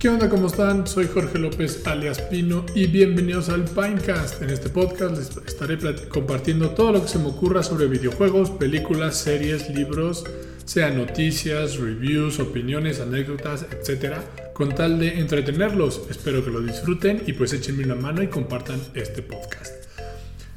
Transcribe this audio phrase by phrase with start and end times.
[0.00, 0.30] ¿Qué onda?
[0.30, 0.86] ¿Cómo están?
[0.86, 4.40] Soy Jorge López alias Pino y bienvenidos al Pinecast.
[4.40, 5.76] En este podcast les estaré
[6.08, 10.24] compartiendo todo lo que se me ocurra sobre videojuegos, películas, series, libros,
[10.64, 14.14] sean noticias, reviews, opiniones, anécdotas, etc.
[14.54, 16.00] Con tal de entretenerlos.
[16.08, 19.84] Espero que lo disfruten y pues échenme una mano y compartan este podcast.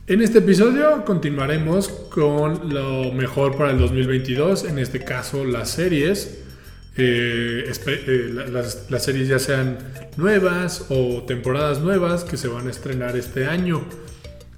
[0.08, 6.43] En este episodio continuaremos con lo mejor para el 2022, en este caso las series.
[6.96, 9.80] Eh, eh, las, series ya sean
[10.16, 13.84] nuevas o temporadas nuevas que se van a estrenar este año.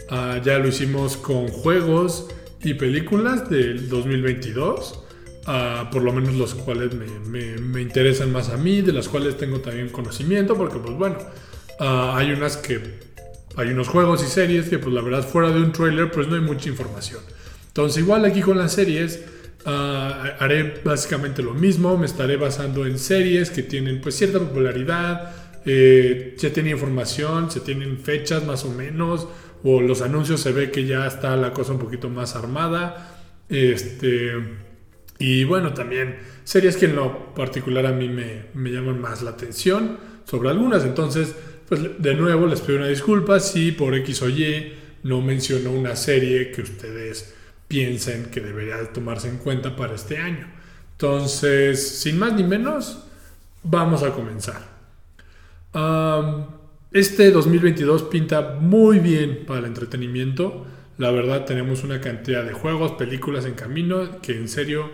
[0.09, 2.27] Ah, ya lo hicimos con juegos
[2.61, 5.03] y películas del 2022,
[5.45, 9.61] ah, por lo menos los cuales me, interesan más a mí, de las cuales tengo
[9.61, 11.17] también conocimiento, porque pues bueno,
[11.79, 13.05] ah, hay unas que...
[13.57, 16.35] Hay unos juegos y series que pues la verdad fuera de un trailer pues no
[16.35, 17.21] hay mucha información.
[17.67, 19.21] Entonces igual aquí con las series
[19.67, 25.31] Ah, haré básicamente lo mismo, me estaré basando en series que tienen pues cierta popularidad,
[25.65, 29.27] eh, se tiene información, se tienen fechas más o menos,
[29.63, 33.23] o los anuncios se ve que ya está la cosa un poquito más armada.
[33.49, 34.33] Este,
[35.17, 39.31] y bueno, también series que en lo particular a mí me, me llaman más la
[39.31, 40.83] atención sobre algunas.
[40.83, 41.33] Entonces,
[41.67, 45.95] pues de nuevo les pido una disculpa si por X o Y no menciono una
[45.95, 47.33] serie que ustedes
[47.67, 50.47] piensen que debería tomarse en cuenta para este año.
[50.91, 53.05] Entonces, sin más ni menos,
[53.63, 54.75] vamos a comenzar.
[56.91, 60.65] este 2022 pinta muy bien para el entretenimiento.
[60.97, 64.89] La verdad tenemos una cantidad de juegos, películas en camino que en serio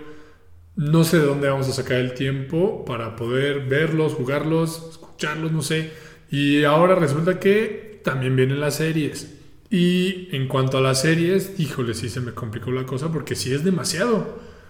[0.76, 5.62] no sé de dónde vamos a sacar el tiempo para poder verlos, jugarlos, escucharlos, no
[5.62, 5.92] sé.
[6.32, 9.41] Y ahora resulta que también vienen las series.
[9.72, 13.54] Y en cuanto a las series, híjole, sí se me complicó la cosa porque sí
[13.54, 14.18] es demasiado.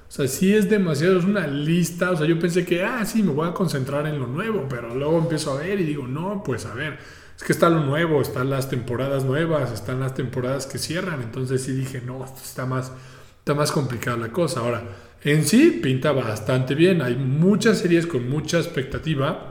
[0.07, 2.11] O sea, sí es demasiado, es una lista.
[2.11, 4.93] O sea, yo pensé que, ah, sí, me voy a concentrar en lo nuevo, pero
[4.93, 6.99] luego empiezo a ver y digo, no, pues a ver,
[7.35, 11.23] es que está lo nuevo, están las temporadas nuevas, están las temporadas que cierran.
[11.23, 12.91] Entonces sí dije, no, está más,
[13.39, 14.59] está más complicada la cosa.
[14.59, 14.83] Ahora,
[15.23, 17.01] en sí pinta bastante bien.
[17.01, 19.50] Hay muchas series con mucha expectativa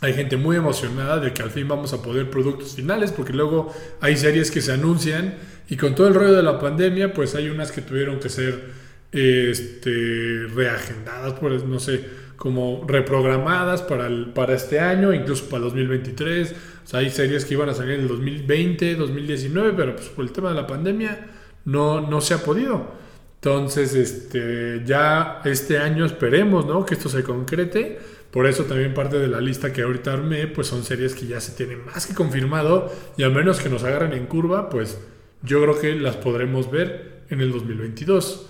[0.00, 3.74] hay gente muy emocionada de que al fin vamos a poder productos finales, porque luego
[4.00, 5.34] hay series que se anuncian
[5.68, 8.72] y con todo el rollo de la pandemia, pues hay unas que tuvieron que ser
[9.12, 12.04] este, reagendadas, pues no sé,
[12.36, 16.54] como reprogramadas para, para este año, incluso para el 2023.
[16.84, 20.24] O sea, hay series que iban a salir en el 2020, 2019, pero pues por
[20.24, 21.26] el tema de la pandemia
[21.66, 22.98] no, no se ha podido.
[23.36, 26.84] Entonces, este, ya este año esperemos, ¿no?
[26.84, 27.98] Que esto se concrete
[28.30, 31.40] por eso también parte de la lista que ahorita armé, pues son series que ya
[31.40, 34.98] se tienen más que confirmado y a menos que nos agarren en curva, pues
[35.42, 38.46] yo creo que las podremos ver en el 2022.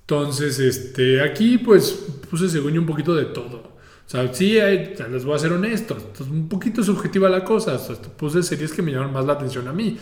[0.00, 1.92] Entonces, este, aquí pues
[2.28, 3.58] puse según un poquito de todo.
[3.58, 7.78] O sea, sí, les voy a ser honesto, es un poquito subjetiva la cosa.
[8.16, 9.96] puse series que me llaman más la atención a mí.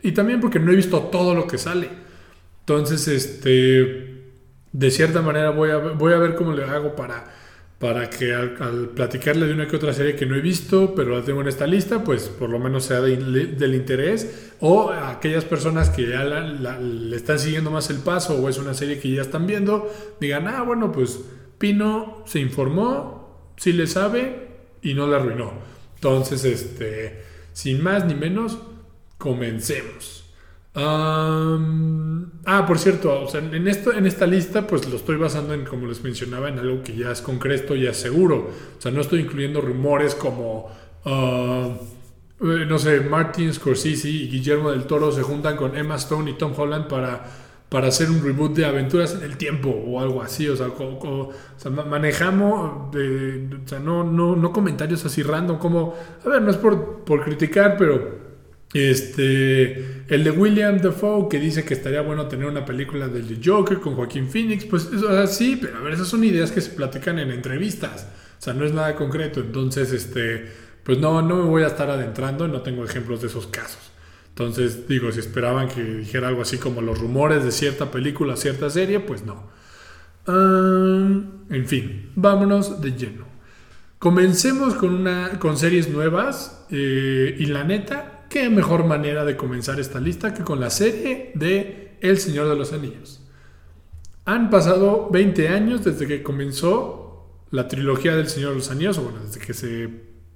[0.00, 1.88] Y también porque no he visto todo lo que sale.
[2.60, 4.22] Entonces, este,
[4.70, 7.37] de cierta manera voy a, voy a ver cómo le hago para
[7.78, 11.24] para que al, platicarle de una que otra serie que no he visto, pero la
[11.24, 16.08] tengo en esta lista, pues por lo menos sea del interés, o aquellas personas que
[16.08, 19.88] ya le están siguiendo más el paso o es una serie que ya están viendo,
[20.20, 21.20] digan, ah, bueno, pues
[21.58, 24.48] Pino se informó, sí le sabe
[24.82, 25.52] y no la arruinó.
[25.94, 27.22] Entonces, este,
[27.52, 28.58] sin más ni menos,
[29.18, 30.17] comencemos
[30.74, 36.02] ah, por cierto, en, esto, en esta lista pues lo estoy basando en, como les
[36.02, 38.50] mencionaba, en algo que ya es concreto, ya es seguro.
[38.78, 40.70] O sea, no estoy incluyendo rumores como,
[41.04, 41.68] ah,
[42.40, 46.34] eh, no sé, Martin Scorsese y Guillermo del Toro se juntan con Emma Stone y
[46.34, 47.24] Tom Holland para,
[47.68, 50.48] para hacer un reboot de Aventuras en el Tiempo o algo así.
[50.48, 50.68] O sea,
[51.70, 55.94] manejamos, o sea, no, no, no comentarios así random como,
[56.24, 58.27] a ver, no es por, por criticar, pero
[58.74, 63.80] este, el de William Dafoe que dice que estaría bueno tener una película del Joker
[63.80, 67.18] con Joaquín Phoenix, pues eso, sí, pero a ver, esas son ideas que se platican
[67.18, 70.46] en entrevistas, o sea, no es nada concreto, entonces, este,
[70.84, 73.92] pues no, no me voy a estar adentrando, no tengo ejemplos de esos casos.
[74.38, 78.70] Entonces, digo, si esperaban que dijera algo así como los rumores de cierta película, cierta
[78.70, 79.50] serie, pues no.
[80.28, 83.26] en fin, vámonos de lleno.
[83.98, 89.80] Comencemos con, una, con series nuevas eh, y la neta, qué mejor manera de comenzar
[89.80, 93.20] esta lista que con la serie de El Señor de los Anillos.
[94.24, 99.02] Han pasado 20 años desde que comenzó la trilogía del Señor de los Anillos, o
[99.02, 99.88] bueno, desde que se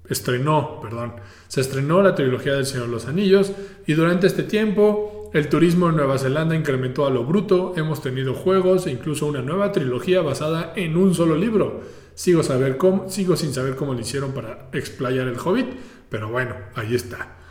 [0.09, 1.15] estrenó, perdón,
[1.49, 3.53] se estrenó la trilogía del Señor de los Anillos
[3.87, 8.35] y durante este tiempo el turismo en Nueva Zelanda incrementó a lo bruto, hemos tenido
[8.35, 11.81] juegos e incluso una nueva trilogía basada en un solo libro.
[12.15, 15.69] Sigo, saber cómo, sigo sin saber cómo lo hicieron para explayar el Hobbit,
[16.11, 17.42] pero bueno, ahí está.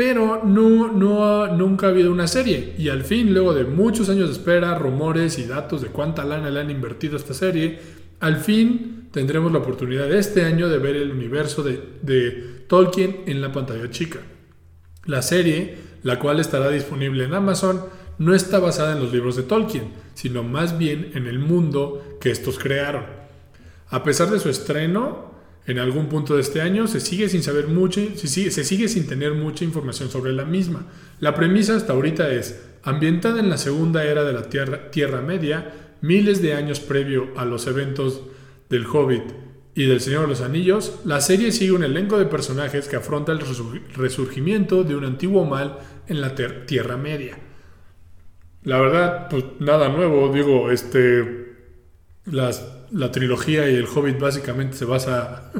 [0.00, 2.72] Pero no, no, nunca ha habido una serie.
[2.78, 6.48] Y al fin, luego de muchos años de espera, rumores y datos de cuánta lana
[6.48, 7.78] le han invertido a esta serie,
[8.18, 13.42] al fin tendremos la oportunidad este año de ver el universo de, de Tolkien en
[13.42, 14.20] la pantalla chica.
[15.04, 17.82] La serie, la cual estará disponible en Amazon,
[18.16, 22.30] no está basada en los libros de Tolkien, sino más bien en el mundo que
[22.30, 23.04] estos crearon.
[23.90, 25.39] A pesar de su estreno,
[25.70, 29.34] en algún punto de este año se sigue sin saber mucho, se sigue, sin tener
[29.34, 30.86] mucha información sobre la misma.
[31.20, 35.72] La premisa hasta ahorita es, ambientada en la segunda era de la Tierra, tierra Media,
[36.00, 38.22] miles de años previo a los eventos
[38.68, 39.24] del Hobbit
[39.74, 43.32] y del Señor de los Anillos, la serie sigue un elenco de personajes que afronta
[43.32, 43.40] el
[43.94, 45.78] resurgimiento de un antiguo mal
[46.08, 47.38] en la Tierra Media.
[48.64, 51.54] La verdad, pues nada nuevo, digo, este,
[52.26, 55.50] las, la trilogía y el Hobbit básicamente se basa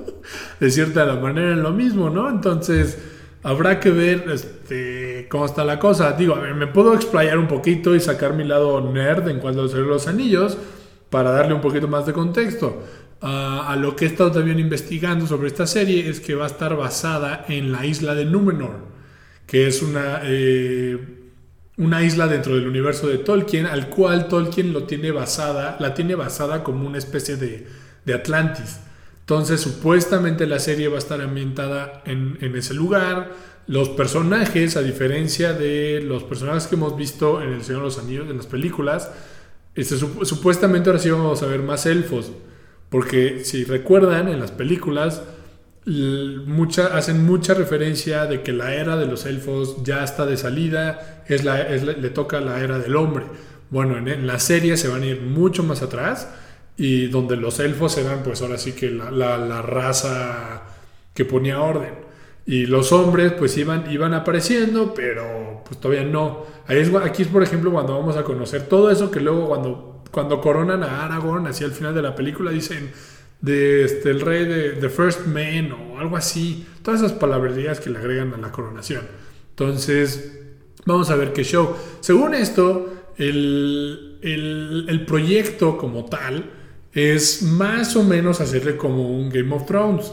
[0.60, 2.28] de cierta manera en lo mismo, ¿no?
[2.28, 2.98] Entonces,
[3.42, 6.12] habrá que ver este, cómo está la cosa.
[6.12, 10.08] Digo, me puedo explayar un poquito y sacar mi lado nerd en cuanto a los
[10.08, 10.58] anillos
[11.10, 12.82] para darle un poquito más de contexto.
[13.22, 16.48] Uh, a lo que he estado también investigando sobre esta serie es que va a
[16.48, 18.80] estar basada en la isla de Númenor,
[19.46, 21.23] que es una, eh,
[21.76, 26.14] una isla dentro del universo de Tolkien, al cual Tolkien lo tiene basada, la tiene
[26.14, 27.66] basada como una especie de,
[28.04, 28.80] de Atlantis.
[29.20, 33.32] Entonces, supuestamente la serie va a estar ambientada en, en, ese lugar.
[33.66, 37.98] Los personajes, a diferencia de los personajes que hemos visto en El Señor de los
[37.98, 39.10] Anillos, en las películas,
[39.74, 42.32] este, supuestamente ahora sí vamos a ver más elfos.
[42.90, 45.22] Porque si recuerdan, en las películas
[45.86, 51.24] mucha, hacen mucha referencia de que la era de los elfos ya está de salida,
[51.28, 53.26] es la, le toca la era del hombre.
[53.70, 56.28] Bueno, en, la serie se van a ir mucho más atrás
[56.76, 60.62] y donde los elfos eran pues ahora sí que la, la, raza
[61.12, 61.92] que ponía orden.
[62.46, 66.46] Y los hombres pues iban, iban apareciendo, pero pues todavía no.
[66.66, 70.02] Ahí es, aquí es por ejemplo cuando vamos a conocer todo eso que luego cuando,
[70.10, 72.90] cuando coronan a Aragorn, así al final de la película dicen
[73.44, 76.66] de este, el rey de The First Man o algo así.
[76.82, 79.02] Todas esas palabrerías que le agregan a la coronación.
[79.50, 80.40] Entonces,
[80.86, 81.76] vamos a ver qué show.
[82.00, 86.50] Según esto, el, el, el proyecto como tal
[86.92, 90.12] es más o menos hacerle como un Game of Thrones.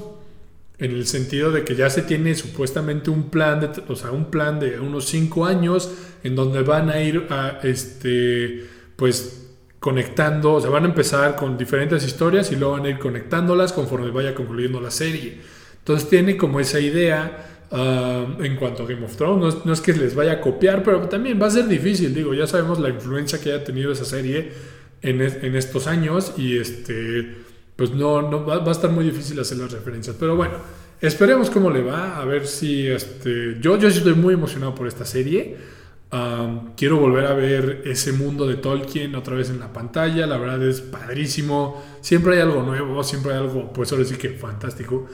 [0.77, 4.31] En el sentido de que ya se tiene supuestamente un plan de, o sea, un
[4.31, 5.91] plan de unos 5 años
[6.23, 9.40] en donde van a ir a este pues
[9.81, 13.73] conectando, o sea, van a empezar con diferentes historias y luego van a ir conectándolas
[13.73, 15.39] conforme vaya concluyendo la serie.
[15.79, 19.55] Entonces tiene como esa idea uh, en cuanto a Game of Thrones.
[19.55, 22.13] No no es, que les vaya a copiar, pero también va a ser difícil.
[22.13, 24.51] Digo, ya sabemos la influencia que haya tenido esa serie
[25.01, 27.37] en, estos años y este,
[27.75, 30.15] pues no, no va, a estar muy difícil hacer las referencias.
[30.19, 30.57] Pero bueno,
[31.01, 35.05] esperemos cómo le va, a ver si este, yo, yo estoy muy emocionado por esta
[35.05, 35.80] serie.
[36.75, 40.61] Quiero volver a ver ese mundo de Tolkien otra vez en la pantalla, la verdad
[40.67, 45.07] es padrísimo, siempre hay algo nuevo, siempre hay algo, pues ahora sí que fantástico.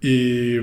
[0.00, 0.60] Y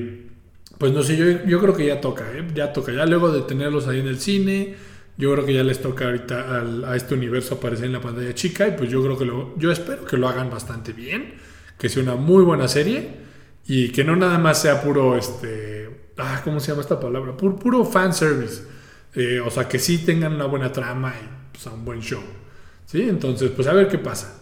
[0.77, 2.47] pues no sé, yo, yo creo que ya toca, ¿eh?
[2.55, 4.75] ya toca, ya luego de tenerlos ahí en el cine,
[5.17, 8.67] yo creo que ya les toca ahorita a este universo aparecer en la pantalla chica
[8.67, 11.33] y pues yo creo que lo, yo espero que lo hagan bastante bien,
[11.77, 13.09] que sea una muy buena serie
[13.67, 17.35] y que no nada más sea puro, este, ah, ¿cómo se llama esta palabra?
[17.35, 18.63] Puro, puro fan service.
[19.13, 22.21] Eh, o sea, que sí tengan una buena trama y pues, un buen show.
[22.85, 23.01] ¿Sí?
[23.03, 24.41] Entonces, pues a ver qué pasa.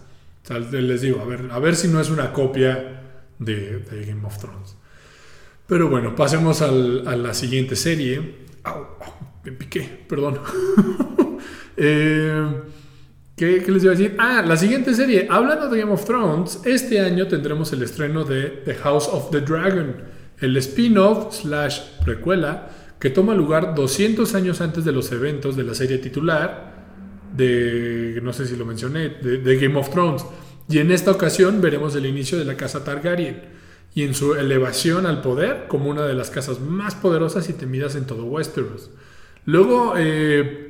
[0.71, 3.01] les digo, a ver, a ver si no es una copia
[3.39, 4.75] de, Game of Thrones.
[5.67, 8.47] Pero bueno, pasemos a la siguiente serie.
[9.43, 10.39] Me piqué, perdón.
[11.81, 12.45] Eh,
[13.38, 14.15] ¿qué, les iba a decir?
[14.19, 15.27] Ah, la siguiente serie.
[15.29, 19.39] Hablando de Game of Thrones, este año tendremos el estreno de The House of the
[19.39, 19.95] Dragon,
[20.41, 22.67] el spin-off slash precuela
[23.00, 26.77] que toma lugar 200 años antes de los eventos de la serie titular
[27.36, 30.25] de, no sé si lo mencioné, de Game of Thrones.
[30.68, 33.41] Y en esta ocasión veremos el inicio de la casa Targaryen
[33.96, 37.96] y en su elevación al poder como una de las casas más poderosas y temidas
[37.96, 38.91] en todo Westeros.
[39.46, 40.70] Luego, eh,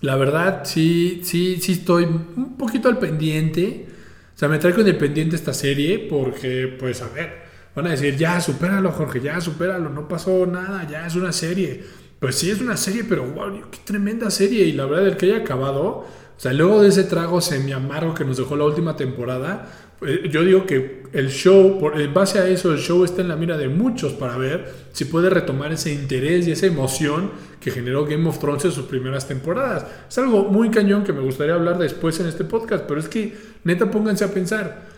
[0.00, 3.86] la verdad, sí, sí, sí estoy un poquito al pendiente.
[4.34, 7.43] O sea, me traigo con el pendiente esta serie porque, pues, a ver,
[7.74, 11.84] van a decir, ya, supéralo, Jorge, ya, supéralo, no pasó nada, ya es una serie.
[12.18, 14.64] Pues sí, es una serie, pero wow, qué tremenda serie.
[14.64, 18.14] Y la verdad, el que haya acabado, o sea, luego de ese trago semi amargo
[18.14, 19.68] que nos dejó la última temporada,
[20.00, 23.28] eh, yo digo que el show, por, en base a eso, el show está en
[23.28, 27.70] la mira de muchos para ver si puede retomar ese interés y esa emoción que
[27.70, 29.86] generó Game of Thrones en sus primeras temporadas.
[30.08, 33.34] Es algo muy cañón que me gustaría hablar después en este podcast, pero es que
[33.64, 34.93] neta pónganse a pensar.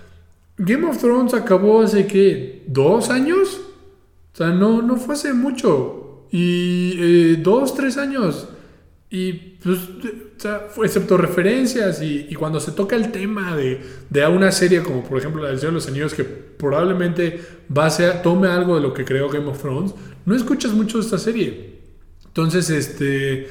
[0.58, 3.60] Game of Thrones acabó hace que dos años.
[4.32, 6.26] O sea, no, no fue hace mucho.
[6.30, 8.48] Y eh, dos, tres años.
[9.08, 14.50] Y pues, o sea, excepto referencias y, cuando se toca el tema de, de una
[14.50, 18.80] serie como por ejemplo la de los Anillos que probablemente base a, tome algo de
[18.80, 19.94] lo que creó Game of Thrones,
[20.25, 21.76] no escuchas mucho de esta serie.
[22.26, 23.48] Entonces, este,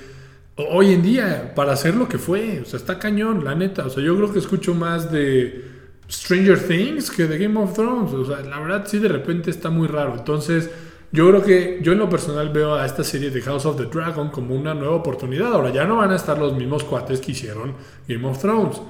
[0.58, 3.86] hoy en día, para hacer lo que fue, o sea, está cañón, la neta.
[3.86, 5.75] O sea, yo creo que escucho más de
[6.10, 8.14] Stranger Things que de Game of Thrones.
[8.14, 10.16] O sea, la verdad sí de repente está muy raro.
[10.18, 10.70] Entonces,
[11.12, 13.86] yo creo que yo en lo personal veo a esta serie de House of the
[13.86, 15.54] Dragon como una nueva oportunidad.
[15.54, 17.74] Ahora ya no van a estar los mismos cuates que hicieron
[18.08, 18.82] Game of Thrones.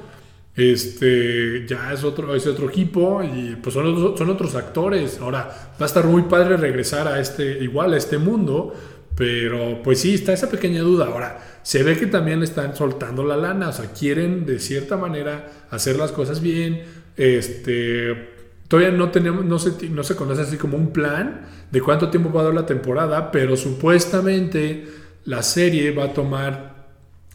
[0.56, 5.20] Este, ya es otro, es otro equipo y pues son, son otros actores.
[5.20, 8.74] Ahora va a estar muy padre regresar a este, igual a este mundo.
[9.16, 11.06] Pero pues sí, está esa pequeña duda.
[11.06, 15.50] Ahora, se ve que también están soltando la lana, o sea, quieren de cierta manera
[15.70, 16.84] hacer las cosas bien.
[17.18, 18.30] Este,
[18.68, 22.32] todavía no tenemos, no se, no se conoce así como un plan de cuánto tiempo
[22.32, 24.88] va a dar la temporada, pero supuestamente
[25.26, 26.76] la serie va a tomar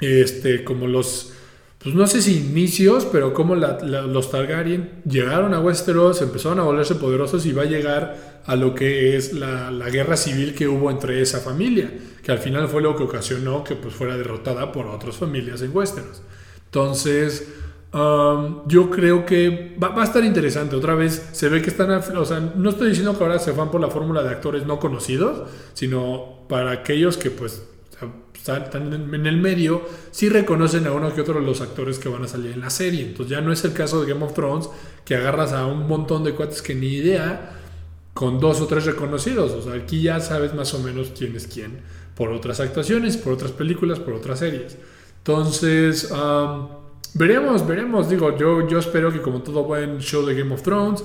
[0.00, 1.32] este, como los,
[1.78, 6.94] pues no sé si inicios, pero como los Targaryen llegaron a Westeros, empezaron a volverse
[6.94, 11.20] poderosos y va a llegar a lo que es la, guerra civil que hubo entre
[11.20, 15.16] esa familia, que al final fue lo que ocasionó que pues fuera derrotada por otras
[15.16, 16.22] familias en Westeros.
[16.66, 17.48] Entonces,
[17.92, 20.76] Um, yo creo que va, a estar interesante.
[20.76, 23.70] Otra vez se ve que están, o sea, no estoy diciendo que ahora se van
[23.70, 27.62] por la fórmula de actores no conocidos, sino para aquellos que pues
[28.48, 32.24] están en el medio, sí reconocen a uno que otro de los actores que van
[32.24, 33.02] a salir en la serie.
[33.02, 34.68] Entonces ya no es el caso de Game of Thrones,
[35.04, 37.58] que agarras a un montón de cuates que ni idea,
[38.14, 39.52] con dos o tres reconocidos.
[39.52, 41.80] O sea, aquí ya sabes más o menos quién es quién,
[42.14, 44.76] por otras actuaciones, por otras películas, por otras series.
[45.18, 46.79] Entonces, um,
[47.14, 48.08] Veremos, veremos.
[48.08, 51.04] Digo, yo, yo espero que como todo buen show de Game of Thrones,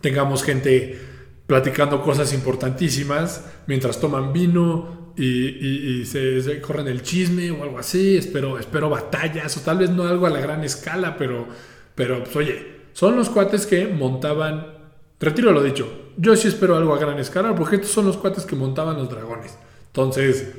[0.00, 0.98] tengamos gente
[1.46, 8.16] platicando cosas importantísimas mientras toman vino y, se, corren el chisme o algo así.
[8.16, 11.46] Espero, espero batallas o tal vez no algo a la gran escala, pero,
[11.94, 14.78] pero pues, oye, son los cuates que montaban...
[15.18, 18.46] Retiro lo dicho, yo sí espero algo a gran escala porque estos son los cuates
[18.46, 19.58] que montaban los dragones.
[19.88, 20.52] Entonces,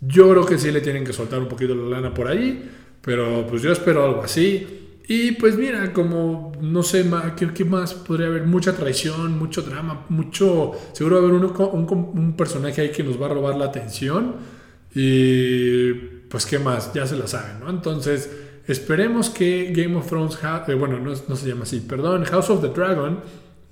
[0.00, 2.70] yo creo que sí le tienen que soltar un poquito la lana por ahí.
[3.06, 4.66] Pero pues yo espero algo así.
[5.08, 8.42] Y pues mira, como no sé, ¿qué, qué más podría haber?
[8.42, 10.72] Mucha traición, mucho drama, mucho...
[10.92, 14.34] Seguro va a haber un, un, personaje ahí que nos va a robar la atención.
[14.92, 15.92] Y
[16.28, 17.70] pues qué más, ya se la saben, ¿no?
[17.70, 18.28] Entonces,
[18.66, 20.36] esperemos que Game of Thrones,
[20.66, 23.20] eh, bueno, no, no, se llama así, perdón, House of the Dragon,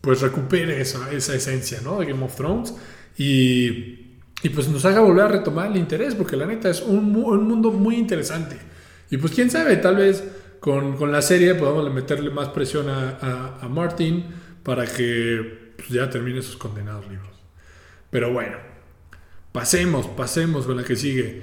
[0.01, 1.99] pues recupere esa, esa esencia, ¿no?
[1.99, 2.73] De Game of Thrones.
[3.19, 7.17] Y, y, pues nos haga volver a retomar el interés, porque la neta es un,
[7.17, 8.74] un mundo muy interesante.
[9.15, 10.25] Y pues quién sabe, tal vez
[10.59, 14.25] con, con la serie podamos meterle más presión a, a, Martin
[14.65, 17.31] para que pues, ya termine sus condenados libros.
[18.11, 18.57] Pero bueno,
[19.53, 21.43] pasemos, pasemos con la que sigue.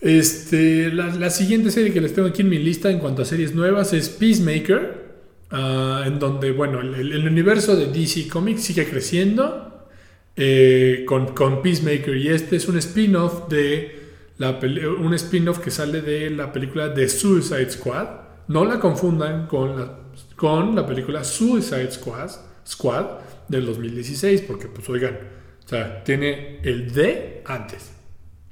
[0.00, 3.24] Este, la, la, siguiente serie que les tengo aquí en mi lista en cuanto a
[3.26, 5.04] series nuevas es Peacemaker,
[5.50, 9.86] ah, en donde, bueno, el, el, universo de DC Comics sigue creciendo
[10.34, 14.05] eh, con, con Peacemaker y este es un spin-off de
[14.38, 18.08] un spin-off que sale de la película The Suicide Squad.
[18.48, 19.98] No la confundan con la,
[20.36, 22.30] con la película Suicide Squad,
[22.66, 23.06] Squad
[23.48, 25.18] del 2016, porque pues oigan,
[25.64, 27.92] o sea, tiene el D antes.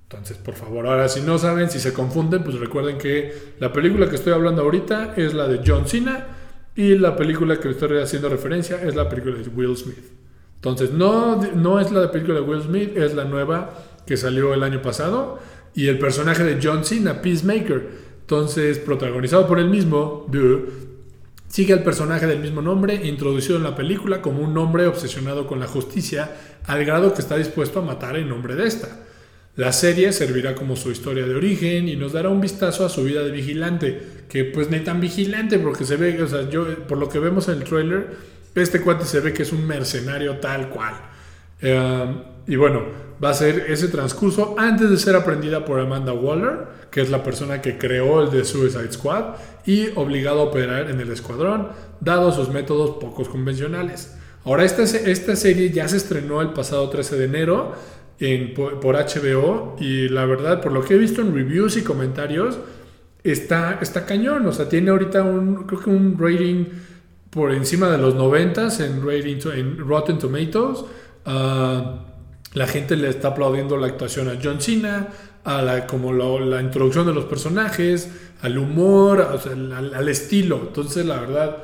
[0.04, 4.08] Entonces, por favor, ahora si no saben, si se confunden, pues recuerden que la película
[4.08, 6.26] que estoy hablando ahorita es la de John Cena
[6.76, 10.12] y la película que estoy haciendo referencia es la película de Will Smith.
[10.56, 13.74] Entonces, no, no es la de película de Will Smith, es la nueva
[14.06, 15.38] que salió el año pasado
[15.74, 18.04] y el personaje de John Cena, Peacemaker.
[18.20, 20.26] Entonces, protagonizado por el mismo,
[21.48, 25.60] sigue al personaje del mismo nombre, introducido en la película como un hombre obsesionado con
[25.60, 26.30] la justicia,
[26.66, 28.88] al grado que está dispuesto a matar en nombre de esta.
[29.56, 33.04] La serie servirá como su historia de origen y nos dará un vistazo a su
[33.04, 36.98] vida de vigilante, que pues ni tan vigilante porque se ve, o sea, yo por
[36.98, 40.70] lo que vemos en el trailer, este cuate se ve que es un mercenario tal
[40.70, 40.94] cual.
[41.60, 42.14] Eh,
[42.46, 42.82] y bueno,
[43.22, 47.22] va a ser ese transcurso antes de ser aprendida por Amanda Waller, que es la
[47.22, 51.68] persona que creó el de Suicide Squad, y obligado a operar en el escuadrón,
[52.00, 54.16] dado sus métodos pocos convencionales.
[54.44, 57.72] Ahora, esta, esta serie ya se estrenó el pasado 13 de enero
[58.20, 62.58] en, por, HBO y la verdad, por lo que he visto en reviews y comentarios,
[63.22, 64.46] está, está cañón.
[64.46, 66.66] O sea, tiene ahorita un, creo que un rating
[67.30, 70.84] por encima de los 90 en, rating, en Rotten Tomatoes.
[71.26, 72.13] Uh,
[72.54, 75.08] la gente le está aplaudiendo la actuación a John Cena,
[75.44, 80.62] a la, como la introducción de los personajes, al humor, al, estilo.
[80.68, 81.58] Entonces, la verdad,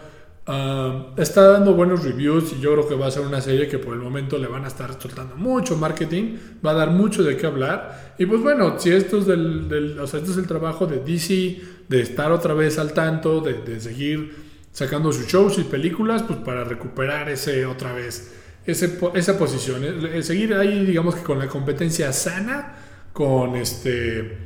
[0.53, 3.79] Ah, está dando buenos reviews y yo creo que va a ser una serie que
[3.79, 7.37] por el momento le van a estar soltando mucho marketing, va a dar mucho de
[7.37, 8.15] qué hablar.
[8.19, 11.61] Y pues bueno, si esto es, del, o sea, esto es el trabajo de DC,
[11.89, 14.35] de estar otra vez al tanto, de, de seguir
[14.73, 18.35] sacando sus shows y películas, pues para recuperar ese otra vez,
[18.67, 19.83] esa posición,
[20.23, 22.77] seguir ahí digamos que con la competencia sana,
[23.13, 24.39] con este,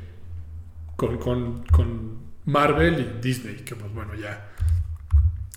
[0.97, 4.51] con, con, con Marvel y Disney, que pues bueno, ya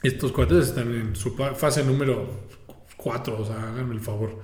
[0.03, 2.47] estos cuates están en su fase número
[2.97, 4.41] 4, o sea, háganme el favor.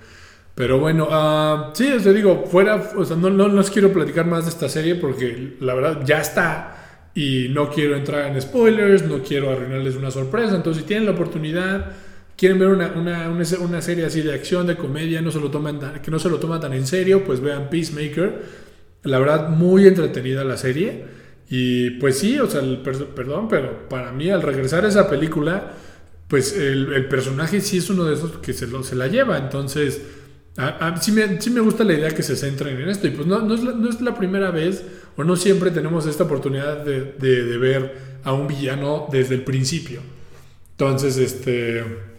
[0.55, 4.25] Pero bueno, uh, sí, os digo, fuera, o sea, no, no, no, les quiero platicar
[4.27, 9.03] más de esta serie porque la verdad ya está y no quiero entrar en spoilers,
[9.03, 10.55] no quiero arruinarles una sorpresa.
[10.55, 11.91] Entonces, si tienen la oportunidad,
[12.37, 16.01] quieren ver una, una, una, serie así de acción, de comedia, no se lo toman
[16.01, 18.63] que no se lo toman tan en serio, pues vean Peacemaker.
[19.03, 21.05] La verdad, muy entretenida la serie.
[21.49, 25.73] Y pues sí, o sea, perdón, pero para mí al regresar a esa película,
[26.27, 29.37] pues el, personaje sí es uno de esos que se, lo, se la lleva.
[29.37, 30.01] Entonces,
[31.01, 33.07] sí, me, sí, me, gusta la idea que se centren en esto.
[33.07, 34.83] Y pues no, no, es, la, no es la primera vez
[35.15, 40.01] o no siempre tenemos esta oportunidad de, de, ver a un villano desde el principio.
[40.71, 42.12] Entonces, este...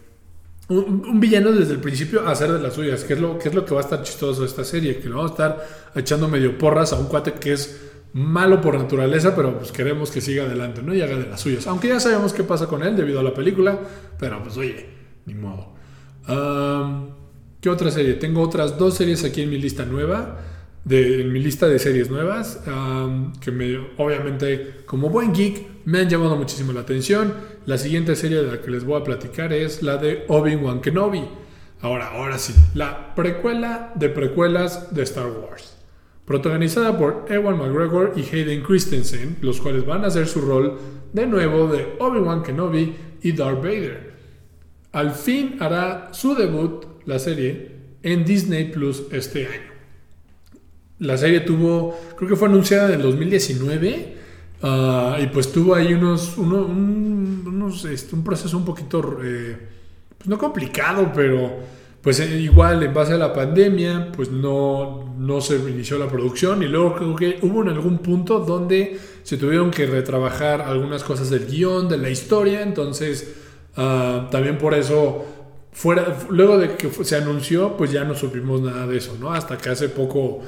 [0.68, 3.54] Un, villano desde el principio a hacer de las suyas, que es, lo, que es
[3.54, 6.26] lo que va a estar chistoso de esta serie, que lo vamos a estar echando
[6.26, 7.82] medio porras a un cuate que es
[8.14, 10.94] malo por naturaleza, pero pues queremos que siga adelante, ¿no?
[10.94, 11.66] Y haga de las suyas.
[11.66, 13.78] Aunque ya sabemos qué pasa con él debido a la película,
[14.18, 14.86] pero pues oye,
[15.26, 15.74] ni modo.
[17.60, 18.14] ¿Qué otra serie?
[18.14, 20.38] Tengo otras dos series aquí en mi lista nueva,
[20.84, 22.60] de, en mi lista de series nuevas,
[23.40, 27.34] que me, obviamente como buen geek me han llamado muchísimo la atención.
[27.66, 31.24] La siguiente serie de la que les voy a platicar es la de Obi-Wan Kenobi.
[31.80, 35.74] Ahora, ahora sí, la precuela de precuelas de Star Wars
[36.24, 40.78] protagonizada por Ewan McGregor y Hayden Christensen, los cuales van a hacer su rol
[41.12, 44.14] de nuevo de Obi-Wan Kenobi y Darth Vader.
[44.92, 47.72] Al fin hará su debut la serie
[48.02, 49.74] en Disney Plus este año.
[51.00, 54.14] La serie tuvo, creo que fue anunciada en el 2019
[54.64, 59.56] ah, y pues tuvo ahí unos, un, este, proceso un poquito, eh,
[60.18, 61.60] pues no complicado, pero
[62.04, 66.62] pues eh, igual en base a la pandemia, pues no, no se inició la producción
[66.62, 71.30] y luego creo que hubo en algún punto donde se tuvieron que retrabajar algunas cosas
[71.30, 73.34] del guion, de la historia, entonces
[73.76, 75.24] ah, también por eso,
[75.72, 79.32] fuera, luego de que se anunció, pues ya no supimos nada de eso, ¿no?
[79.32, 80.42] Hasta que hace poco,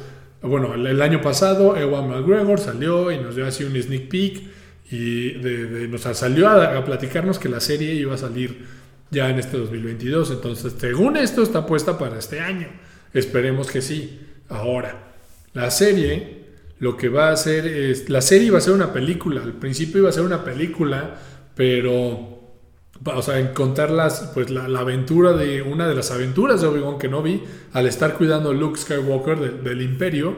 [0.47, 4.43] bueno, el, año pasado, Ewan McGregor salió y nos dio así un sneak peek
[4.91, 8.65] y de, nos salió a platicarnos que la serie iba a salir
[9.11, 10.31] ya en este 2022.
[10.31, 12.69] Entonces, según esto, está puesta para este año.
[13.13, 14.21] Esperemos que sí.
[14.49, 15.15] Ahora,
[15.55, 16.45] la serie,
[16.79, 19.43] lo que va a hacer es, la serie iba a ser una película.
[19.43, 21.19] Al principio iba a ser una película,
[21.55, 22.36] pero...
[23.05, 23.53] O sea, en
[24.35, 28.55] pues, la, aventura de una de las aventuras de Obi-Wan Kenobi al estar cuidando a
[28.55, 30.37] Luke Skywalker del imperio.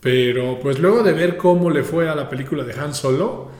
[0.00, 3.50] Pero pues luego de ver cómo le fue a la película de Han Solo,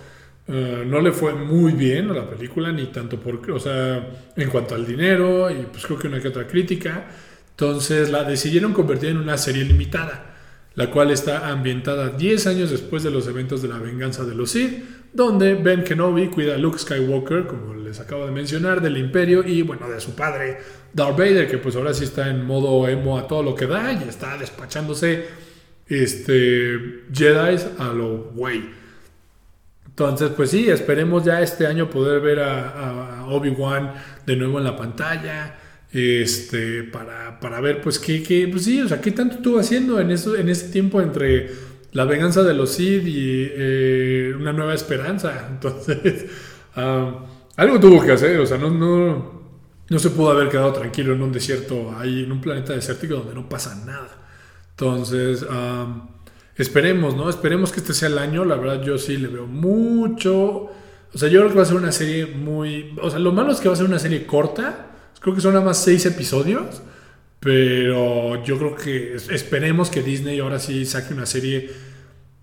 [0.48, 4.48] eh, no le fue muy bien a la película, ni tanto por, o sea, en
[4.48, 7.08] cuanto al dinero, y pues creo que una que otra crítica.
[7.50, 10.34] Entonces la decidieron convertir en una serie limitada,
[10.74, 14.50] la cual está ambientada 10 años después de los eventos de la venganza de los
[14.52, 14.82] Sith,
[15.12, 19.62] donde Ben Kenobi cuida a Luke Skywalker, como les acabo de mencionar, del Imperio y
[19.62, 20.58] bueno, de su padre
[20.92, 23.92] Darth Vader, que pues ahora sí está en modo emo a todo lo que da
[23.92, 25.26] y está despachándose
[25.88, 28.70] este Jedi a lo güey.
[29.88, 33.92] Entonces, pues sí, esperemos ya este año poder ver a, Obi-Wan
[34.24, 35.58] de nuevo en la pantalla.
[35.92, 39.98] Este, para, para ver, pues, qué, qué, pues sí, o sea, qué tanto estuvo haciendo
[39.98, 41.50] en, eso, en ese tiempo entre
[41.90, 45.48] la venganza de los Sith y eh, una nueva esperanza.
[45.50, 46.26] Entonces,
[47.60, 49.42] algo tuvo que hacer, o sea, no, no,
[49.88, 53.34] no se pudo haber quedado tranquilo en un desierto, ahí en un planeta desértico donde
[53.34, 54.08] no pasa nada.
[54.70, 55.44] Entonces,
[56.60, 57.30] Esperemos, ¿no?
[57.30, 58.44] Esperemos que este sea el año.
[58.44, 60.34] La verdad, yo sí le veo mucho.
[60.34, 62.94] O sea, yo creo que va a ser una serie muy.
[63.00, 64.90] O sea, lo malo es que va a ser una serie corta.
[65.20, 66.82] Creo que son nada más seis episodios.
[67.40, 71.70] Pero yo creo que esperemos que Disney ahora sí saque una serie.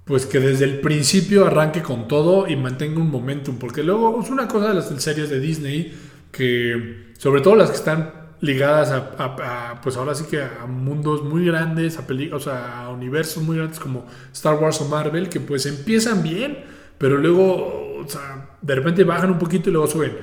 [0.08, 3.58] Pues que desde el principio arranque con todo y mantenga un momentum.
[3.58, 5.94] Porque luego es una cosa de las series de Disney
[6.32, 11.46] que, sobre todo las que están ligadas a, pues ahora sí que a mundos muy
[11.46, 15.66] grandes, a o sea, a universos muy grandes como Star Wars o Marvel, que pues
[15.66, 16.64] empiezan bien,
[16.98, 20.14] pero luego, o sea, de repente bajan un poquito y luego suben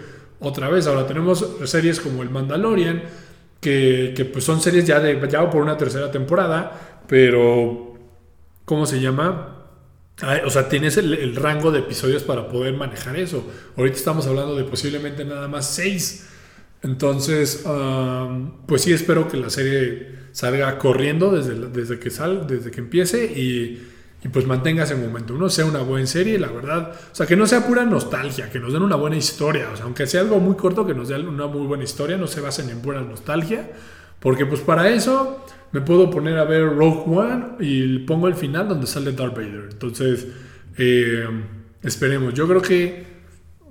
[0.40, 0.86] otra vez.
[0.86, 3.02] Ahora tenemos series como El Mandalorian,
[3.60, 7.94] que, que pues son series ya, de, ya por una tercera temporada, pero,
[8.64, 9.53] ¿cómo se llama?
[10.22, 13.44] O sea, tienes el, rango de episodios para poder manejar eso.
[13.76, 16.28] Ahorita estamos hablando de posiblemente nada más seis.
[16.82, 17.64] Entonces,
[18.66, 23.24] pues sí, espero que la serie salga corriendo desde, desde que sal, desde que empiece
[23.24, 23.88] y,
[24.22, 25.34] y, pues mantenga ese momento.
[25.34, 26.92] Uno sea una buena serie, la verdad.
[27.12, 29.70] O sea, que no sea pura nostalgia, que nos den una buena historia.
[29.72, 32.28] O sea, aunque sea algo muy corto, que nos den una muy buena historia, no
[32.28, 33.70] se basen en pura nostalgia.
[34.20, 38.68] Porque pues para eso me puedo poner a ver Rogue One y pongo el final
[38.68, 39.70] donde sale Darth Vader.
[39.72, 40.24] Entonces,
[40.78, 41.26] eh,
[41.82, 42.32] esperemos.
[42.32, 43.04] Yo creo que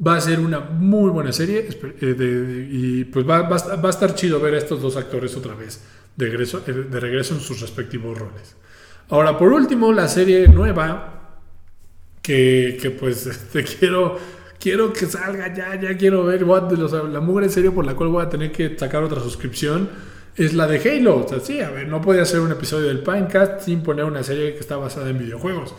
[0.05, 1.65] va a ser una muy buena serie
[2.01, 5.81] eh, y pues va, a estar chido ver a estos dos actores otra vez
[6.17, 8.57] de regreso, eh, de regreso en sus respectivos roles.
[9.07, 11.39] Ahora, por último, la serie nueva
[12.21, 14.17] que, que pues te quiero
[14.59, 18.25] quiero que salga ya, ya quiero ver what, la mugre serie por la cual voy
[18.25, 21.25] a tener que sacar otra suscripción es la de Halo.
[21.25, 24.23] O sea, sí, a ver, no podía hacer un episodio del Pinecast sin poner una
[24.23, 25.75] serie que está basada en videojuegos.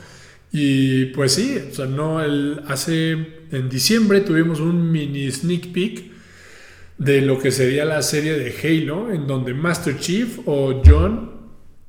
[0.53, 3.13] Y pues sí, o sea, no, el, hace,
[3.51, 6.13] en diciembre tuvimos un mini sneak peek
[6.97, 11.33] de lo que sería la serie de Halo, en donde Master Chief o John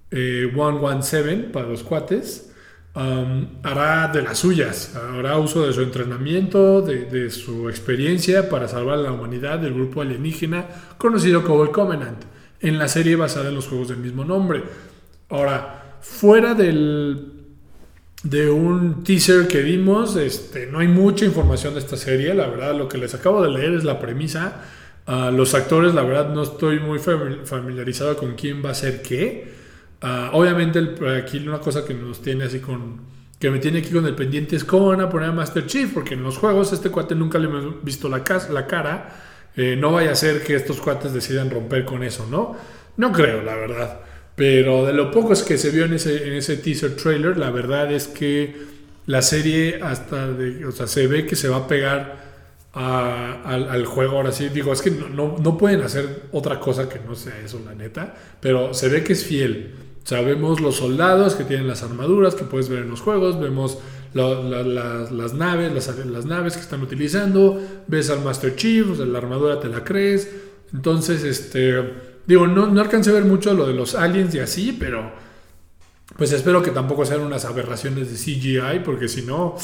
[0.10, 2.52] 117 eh, para los cuates,
[2.96, 8.68] um, hará de las suyas, hará uso de su entrenamiento, de, de, su experiencia para
[8.68, 10.66] salvar a la humanidad del grupo alienígena
[10.98, 12.24] conocido como el Covenant
[12.66, 14.64] en la serie basada en los juegos del mismo nombre.
[15.30, 17.32] Ahora, fuera del
[18.24, 22.76] de un teaser que vimos, este, no hay mucha información de esta serie, la verdad
[22.76, 24.64] lo que les acabo de leer es la premisa.
[25.06, 29.54] Ah, los actores, la verdad no estoy muy familiarizado con quién va a ser qué.
[30.02, 30.80] Ah, obviamente
[31.20, 34.56] aquí una cosa que nos tiene así con que me tiene aquí con el pendiente
[34.56, 37.38] es cómo van a poner a Master Chief, porque en los juegos este cuate nunca
[37.38, 39.25] le hemos visto la, la cara
[39.58, 42.56] eh, no vaya a ser que estos cuates decidan romper con eso, ¿no?
[42.98, 44.00] No creo, la verdad.
[44.36, 48.08] Pero de lo poco es que se vio en ese, teaser trailer, la verdad es
[48.08, 48.56] que
[49.06, 52.26] la serie hasta, de, o sea, se ve que se va a pegar
[52.74, 54.50] al, juego ahora sí.
[54.50, 58.14] Digo, es que no, no, pueden hacer otra cosa que no sea eso, la neta.
[58.42, 59.74] Pero se ve que es fiel.
[60.04, 63.40] Sabemos los soldados que tienen las armaduras que puedes ver en los juegos.
[63.40, 63.78] Vemos
[64.16, 69.84] las, naves, las, naves que están utilizando, ves al Master Chief, la armadura te la
[69.84, 70.30] crees.
[70.74, 71.76] Entonces, este,
[72.26, 75.12] digo, no, no alcancé a ver mucho lo de los aliens y así, pero
[76.16, 79.58] pues espero que tampoco sean unas aberraciones de CGI, porque si no,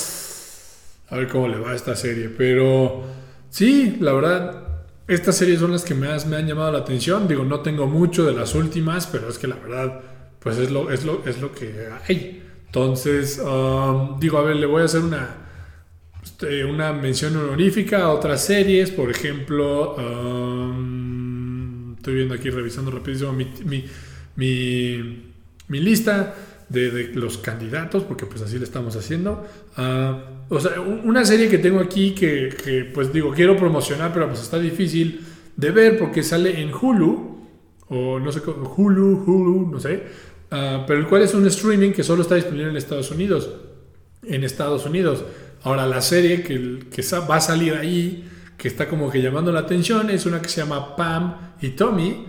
[1.10, 2.28] a ver cómo le va esta serie.
[2.28, 3.04] Pero
[3.50, 4.64] sí, la verdad,
[5.08, 7.26] estas series son las que más me han llamado la atención.
[7.26, 10.02] Digo, no tengo mucho de las últimas, pero es que la verdad,
[10.40, 12.41] pues es lo, es lo, es lo que hay.
[12.72, 15.28] Entonces, um, digo, a ver, le voy a hacer una,
[16.24, 23.34] este, una mención honorífica a otras series, por ejemplo, um, estoy viendo aquí, revisando rapidísimo
[23.34, 23.52] mi,
[24.38, 26.34] mi, lista
[26.70, 29.46] de, los candidatos, porque pues así le estamos haciendo.
[29.78, 34.30] Uh, o sea, una serie que tengo aquí que, que, pues digo, quiero promocionar, pero
[34.30, 35.26] pues está difícil
[35.58, 37.38] de ver porque sale en Hulu,
[37.90, 40.31] o no sé, Hulu, Hulu, no sé.
[40.52, 43.50] Ah, pero el cual es un streaming que solo está disponible en Estados Unidos.
[44.24, 45.24] En Estados Unidos.
[45.64, 49.62] Ahora, la serie que, que va a salir ahí, que está como que llamando la
[49.62, 52.26] atención, es una que se llama Pam y Tommy,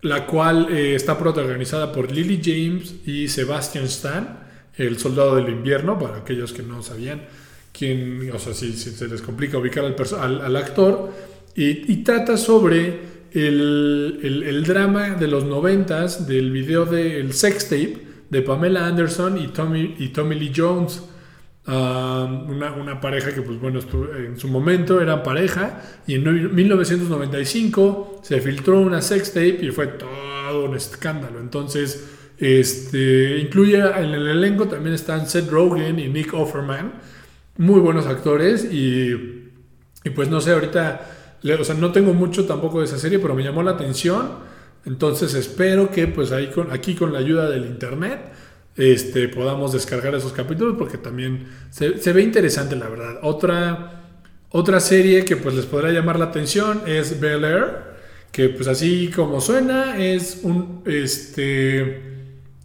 [0.00, 5.98] la cual eh, está protagonizada por Lily James y Sebastian Stan, el soldado del invierno,
[5.98, 7.22] para aquellos que no sabían
[7.72, 11.12] quién, o sea, si, se les complica ubicar al, al, actor,
[11.54, 17.98] y trata sobre el, drama de los noventas del video del sex tape
[18.30, 21.02] de Pamela Anderson y Tommy, y Tommy Lee Jones.
[21.66, 23.80] Um, una, pareja que, pues bueno,
[24.16, 29.88] en su momento eran pareja y en 1995 se filtró una sex tape y fue
[29.88, 31.40] todo un escándalo.
[31.40, 36.94] Entonces, este, incluye en el elenco también están Seth Rogen y Nick Offerman,
[37.58, 39.50] muy buenos actores y,
[40.04, 43.34] y pues no sé, ahorita o sea, no tengo mucho tampoco de esa serie, pero
[43.34, 44.30] me llamó la atención.
[44.84, 48.20] Entonces espero que pues ahí con, aquí con la ayuda del internet
[48.78, 53.18] este, podamos descargar esos capítulos porque también se, ve interesante la verdad.
[53.22, 54.04] Otra,
[54.50, 57.88] otra serie que pues les podrá llamar la atención es Bel Air,
[58.30, 60.82] que pues así como suena es un...
[60.86, 62.06] Este,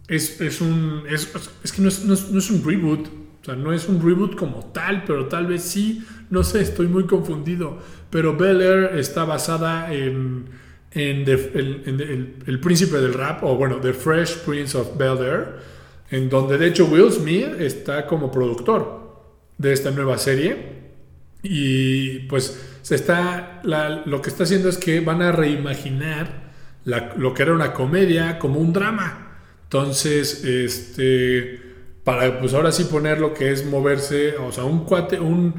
[0.06, 1.02] es, un...
[1.10, 1.26] Es,
[1.72, 3.08] que no es, no es un reboot,
[3.42, 6.88] o sea, no es un reboot como tal, pero tal vez sí, no sé, estoy
[6.88, 7.78] muy confundido.
[8.10, 10.46] Pero Bel Air está basada en,
[10.92, 15.46] en, el, príncipe del rap, o bueno, The Fresh Prince of Bel Air,
[16.10, 19.22] en donde de hecho Will Smith está como productor
[19.58, 20.84] de esta nueva serie.
[21.42, 26.44] Y pues se está, lo que está haciendo es que van a reimaginar
[26.84, 29.38] lo que era una comedia como un drama.
[29.64, 31.64] Entonces, este
[32.04, 35.54] para pues ahora sí poner lo que es moverse, o sea, un cuate, un,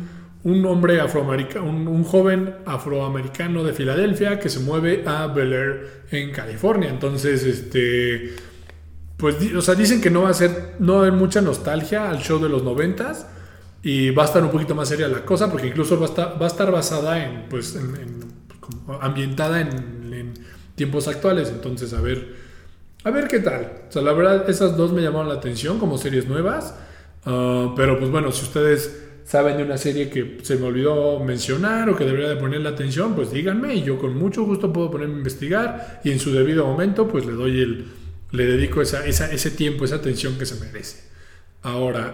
[0.45, 6.31] un hombre afroamericano, un, joven afroamericano de Filadelfia que se mueve a Bel Air en
[6.31, 6.89] California.
[6.89, 8.35] Entonces, este,
[9.17, 12.09] pues, o sea, dicen que no va a ser, no va a haber mucha nostalgia
[12.09, 13.27] al show de los noventas
[13.83, 16.41] y va a estar un poquito más seria la cosa porque incluso va a estar,
[16.41, 17.77] va a estar basada en, pues,
[19.01, 20.33] ambientada en, en
[20.75, 21.49] tiempos actuales.
[21.49, 22.45] Entonces, a ver
[23.05, 23.83] a ver qué tal.
[23.87, 26.73] O sea, la verdad, esas dos me llamaron la atención como series nuevas.
[27.23, 31.89] Ah, pero pues bueno, si ustedes saben de una serie que se me olvidó mencionar
[31.89, 35.15] o que debería de ponerle atención, pues díganme y yo con mucho gusto puedo ponerme
[35.15, 37.85] a investigar y en su debido momento pues le doy el,
[38.31, 41.05] le dedico esa, ese tiempo, esa atención que se merece.
[41.63, 42.13] Ahora,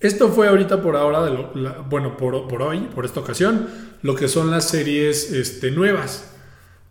[0.00, 3.68] esto fue ahorita por ahora, de lo, bueno, por, por, hoy, por esta ocasión,
[4.02, 6.35] lo que son las series este, nuevas.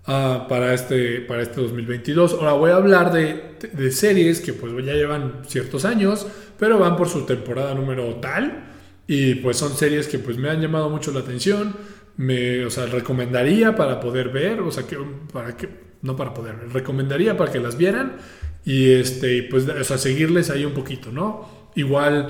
[0.07, 2.33] Ah, para, este, para este 2022.
[2.33, 6.27] Ahora voy a hablar de, de, series que pues ya llevan ciertos años,
[6.59, 8.65] pero van por su temporada número tal.
[9.07, 11.75] Y pues son series que pues me han llamado mucho la atención.
[12.17, 14.97] Me, o sea, recomendaría para poder ver, o sea, que,
[15.33, 15.69] para que,
[16.01, 18.17] no para poder recomendaría para que las vieran
[18.65, 21.69] y este, pues, o sea, seguirles ahí un poquito, ¿no?
[21.75, 22.29] Igual,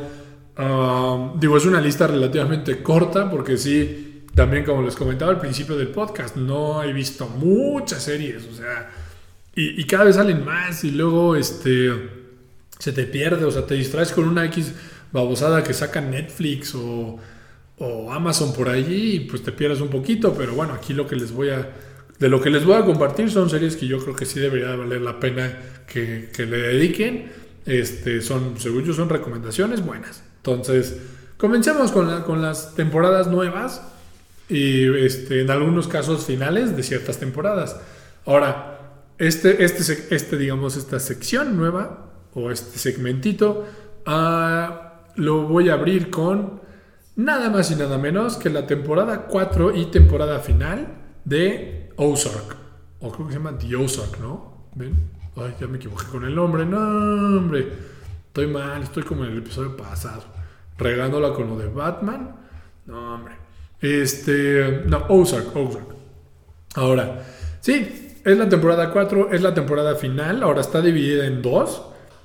[0.58, 4.05] ah, digo, es una lista relativamente corta porque sí,
[4.36, 8.92] también, como les comentaba al principio del podcast, no he visto muchas series, o sea,
[9.56, 11.90] y, cada vez salen más y luego este,
[12.78, 14.74] se te pierde, o sea, te distraes con una X
[15.14, 17.18] babosada que saca Netflix o,
[18.12, 21.32] Amazon por allí y pues te pierdes un poquito, pero bueno, aquí lo que les
[21.32, 21.70] voy a...
[22.20, 24.74] De lo que les voy a compartir son series que yo creo que sí debería
[24.78, 27.30] valer la pena que, le dediquen.
[27.66, 30.24] Este, son, según yo, son recomendaciones buenas.
[30.38, 30.98] Entonces,
[31.36, 33.82] comencemos con, con las temporadas nuevas
[34.50, 37.80] y este, en algunos casos finales de ciertas temporadas.
[38.26, 38.80] Ahora,
[39.18, 43.66] este, este, este digamos, esta sección nueva o este segmentito
[44.06, 46.62] ah, lo voy a abrir con
[47.16, 50.88] nada más y nada menos que la temporada 4 y temporada final
[51.24, 52.58] de Ozark.
[53.00, 54.70] O creo que se llama The Ozark, ¿no?
[54.76, 54.94] ¿Ven?
[55.38, 56.66] Ay, ya me equivoqué con el nombre.
[56.66, 56.78] No,
[57.38, 57.68] hombre.
[58.28, 60.24] Estoy mal, estoy como en el episodio pasado.
[60.78, 62.36] Regándola con lo de Batman.
[62.86, 63.35] No, hombre.
[63.82, 65.96] Este, no, Ozark, Ozark.
[66.76, 67.24] Ahora,
[67.62, 71.84] sí, es la temporada 4, es la temporada final, ahora está dividida en dos.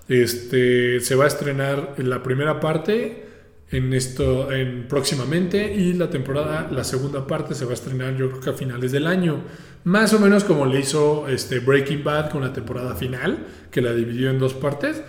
[0.08, 3.30] Este, se va a estrenar la primera parte
[3.70, 8.28] en esto en próximamente y la temporada la segunda parte se va a estrenar yo
[8.28, 9.42] creo que a finales del año
[9.84, 13.92] más o menos como le hizo este Breaking Bad con la temporada final que la
[13.92, 15.02] dividió en dos partes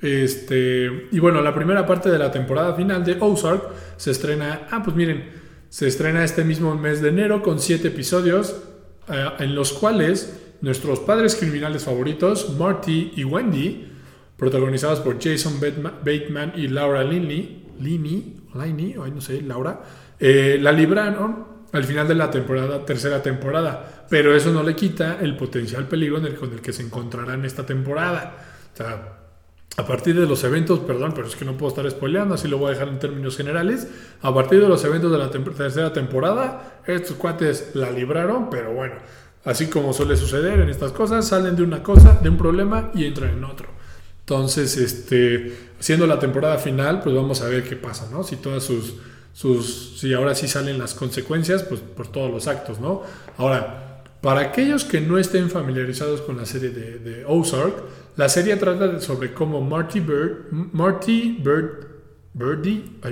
[0.00, 3.64] este y bueno la primera parte de la temporada final de Ozark
[3.96, 5.43] se estrena ah pues miren
[5.74, 8.62] se estrena este mismo mes de enero con siete episodios
[9.08, 13.90] eh, en los cuales nuestros padres criminales favoritos, Marty y Wendy,
[14.36, 19.82] protagonizados por Jason Bateman y Laura Linney, Linney, Linney, no sé, Laura,
[20.20, 25.18] eh, la libraron al final de la temporada, tercera temporada, pero eso no le quita
[25.20, 28.36] el potencial peligro en el, con el que se encontrarán esta temporada.
[28.72, 29.23] O sea,
[29.76, 32.58] a partir de los eventos, perdón, pero es que no puedo estar spoileando, así lo
[32.58, 33.88] voy a dejar en términos generales.
[34.22, 38.94] A partir de los eventos de la tercera temporada, estos cuates la libraron, pero bueno,
[39.44, 43.04] así como suele suceder en estas cosas, salen de una cosa, de un problema y
[43.04, 43.68] entran en otro.
[44.20, 48.22] Entonces, este, siendo la temporada final, pues vamos a ver qué pasa, ¿no?
[48.22, 48.94] Si todas sus,
[49.32, 53.02] sus, si ahora sí salen las consecuencias, pues por todos los actos, ¿no?
[53.38, 57.74] Ahora, para aquellos que no estén familiarizados con la serie de, de Ozark,
[58.16, 61.86] la serie trata sobre cómo Marty Bird, Marty Bird,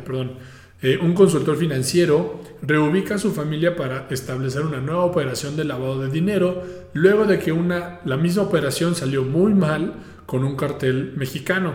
[0.05, 0.39] perdón,
[0.81, 6.01] eh, un consultor financiero, reubica a su familia para establecer una nueva operación de lavado
[6.01, 6.63] de dinero,
[6.93, 9.95] luego de que una, la misma operación salió muy mal
[10.27, 11.75] con un cartel mexicano.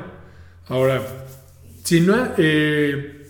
[0.68, 1.02] Ahora,
[1.84, 3.28] si no, eh,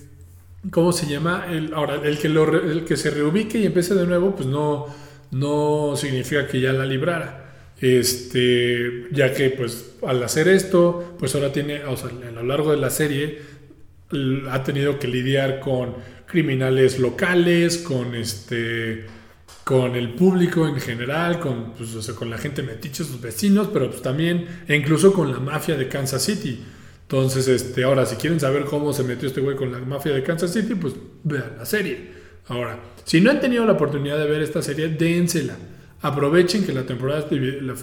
[0.72, 1.46] ¿cómo se llama?
[1.50, 4.88] El, ahora, el que, lo, el que se reubique y empiece de nuevo, pues no,
[5.32, 7.47] no significa que ya la librara.
[7.80, 12.90] Este, ya que pues al hacer esto, pues ahora tiene, a lo largo de la
[12.90, 13.40] serie
[14.50, 19.06] ha tenido que lidiar con criminales locales, con este
[19.64, 24.02] con el público en general, con, pues, con la gente metiche, sus vecinos, pero pues
[24.02, 26.64] también, e incluso con la mafia de Kansas City.
[27.02, 30.24] Entonces, este, ahora, si quieren saber cómo se metió este güey con la mafia de
[30.24, 32.12] Kansas City, pues vean la serie.
[32.48, 35.58] Ahora, si no han tenido la oportunidad de ver esta serie, dénsela.
[36.02, 37.28] Aprovechen que la temporada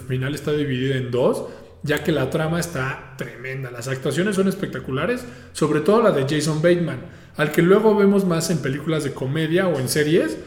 [0.07, 1.45] final está dividida en dos,
[1.83, 3.69] ya que la trama está tremenda.
[3.71, 6.99] Las actuaciones son espectaculares, sobre todo la de Jason Bateman,
[7.35, 10.37] al que luego vemos más en películas de comedia o en series.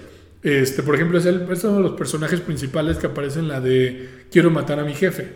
[0.43, 4.51] Este, por ejemplo, es, uno de los personajes principales que aparece en la de Quiero
[4.51, 5.29] matar a mi jefe.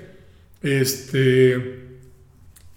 [0.63, 1.81] Este,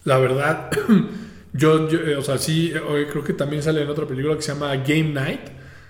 [0.04, 0.70] La verdad,
[1.54, 1.88] yo,
[2.18, 2.74] o sea, sí,
[3.10, 5.41] creo que también sale en otra película que se llama Game Night,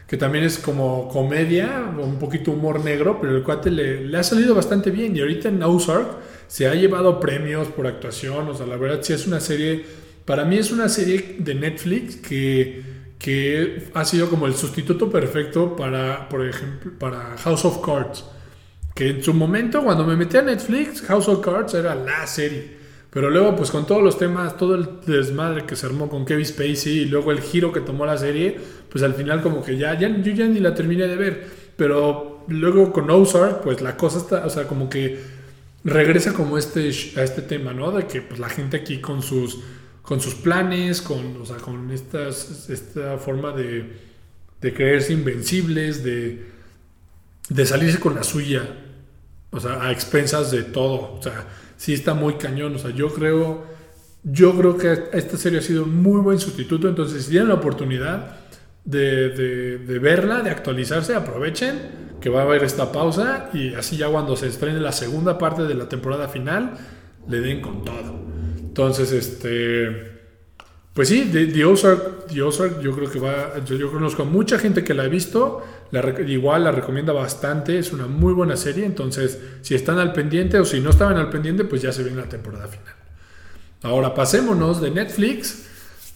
[0.08, 4.54] que también es como comedia, un poquito humor negro, pero el cuate le, ha salido
[4.54, 5.16] bastante bien.
[5.16, 9.14] Y ahorita en Ozark se ha llevado premios por actuación, o sea, la verdad sí
[9.14, 9.84] es una serie,
[10.26, 12.84] para mí es una serie de Netflix que,
[13.18, 18.26] que ha sido como el sustituto perfecto para, por ejemplo, para House of Cards.
[18.94, 22.76] Que en su momento, cuando me metí a Netflix, House of Cards era la serie.
[23.16, 26.46] Pero luego, pues con todos los temas, todo el desmadre que se armó con Kevin
[26.46, 28.58] Spacey y luego el giro que tomó la serie,
[28.96, 31.48] pues al final como que ya, ya yo ya ni la terminé de ver.
[31.76, 35.20] Pero luego con Ozark, pues la cosa está, o sea, como que
[35.84, 36.80] regresa como este,
[37.20, 37.92] a este tema, ¿no?
[37.92, 39.60] De que pues, la gente aquí con sus,
[40.02, 43.98] con sus planes, con, o sea, con estas, esta forma de,
[44.62, 46.46] de creerse invencibles, de,
[47.50, 48.62] de salirse con la suya,
[49.52, 51.18] o sea, a expensas de todo.
[51.20, 52.76] O sea, sí está muy cañón.
[52.76, 53.66] O sea, yo creo,
[54.24, 56.88] yo creo que esta serie ha sido un muy buen sustituto.
[56.88, 58.45] Entonces, si tienen la oportunidad
[58.86, 64.08] de, de, verla, de actualizarse, aprovechen que va a haber esta pausa y así ya
[64.08, 66.74] cuando se estrene la segunda parte de la temporada final,
[67.28, 68.16] le den con todo.
[68.60, 70.16] Entonces, este...
[70.94, 72.50] Pues sí, The, Ozark, yo
[72.96, 75.62] creo que va, yo, conozco a mucha gente que la ha visto,
[76.26, 80.64] igual la recomienda bastante, es una muy buena serie, entonces si están al pendiente o
[80.64, 82.94] si no estaban al pendiente, pues ya se viene la temporada final.
[83.84, 85.68] Ahora pasémonos de Netflix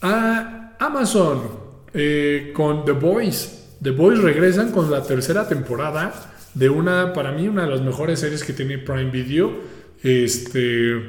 [0.02, 1.59] a Amazon
[1.94, 3.68] eh, con The Boys.
[3.82, 6.14] The Boys regresan con la tercera temporada
[6.54, 9.52] de una, para mí, una de las mejores series que tiene Prime Video.
[10.04, 11.02] Este,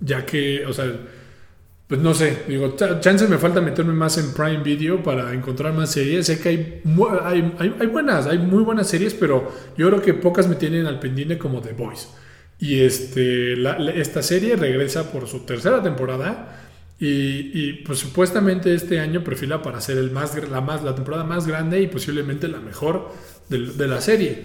[0.00, 0.92] ya que, o sea,
[1.86, 5.92] pues no sé, digo, chance me falta meterme más en Prime Video para encontrar más
[5.92, 6.26] series.
[6.26, 6.82] Sé que hay,
[7.24, 11.38] hay, buenas, hay muy buenas series, pero yo creo que pocas me tienen al pendiente
[11.38, 12.08] como The Boys.
[12.58, 13.54] Y este,
[14.00, 16.65] esta serie regresa por su tercera temporada.
[16.98, 21.46] Y, pues supuestamente este año perfila para ser el más, la, más, la temporada más
[21.46, 23.10] grande y posiblemente la mejor
[23.48, 24.44] de, la serie.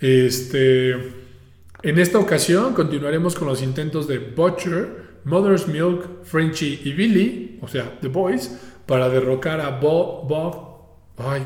[0.00, 7.58] Este, en esta ocasión continuaremos con los intentos de Butcher Mother's Milk, Frenchy y Billy,
[7.60, 10.78] o sea, The Boys, para derrocar a Bob, Bob,
[11.18, 11.44] ay,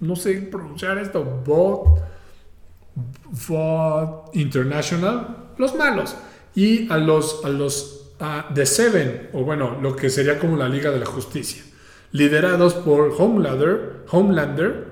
[0.00, 2.00] no sé pronunciar esto, Bob,
[3.48, 6.16] Bob International, los malos,
[6.54, 8.07] y a los, a los
[8.54, 11.62] The Seven, o bueno, lo que sería como la Liga de la Justicia,
[12.12, 14.86] liderados por Homelander, Homelander,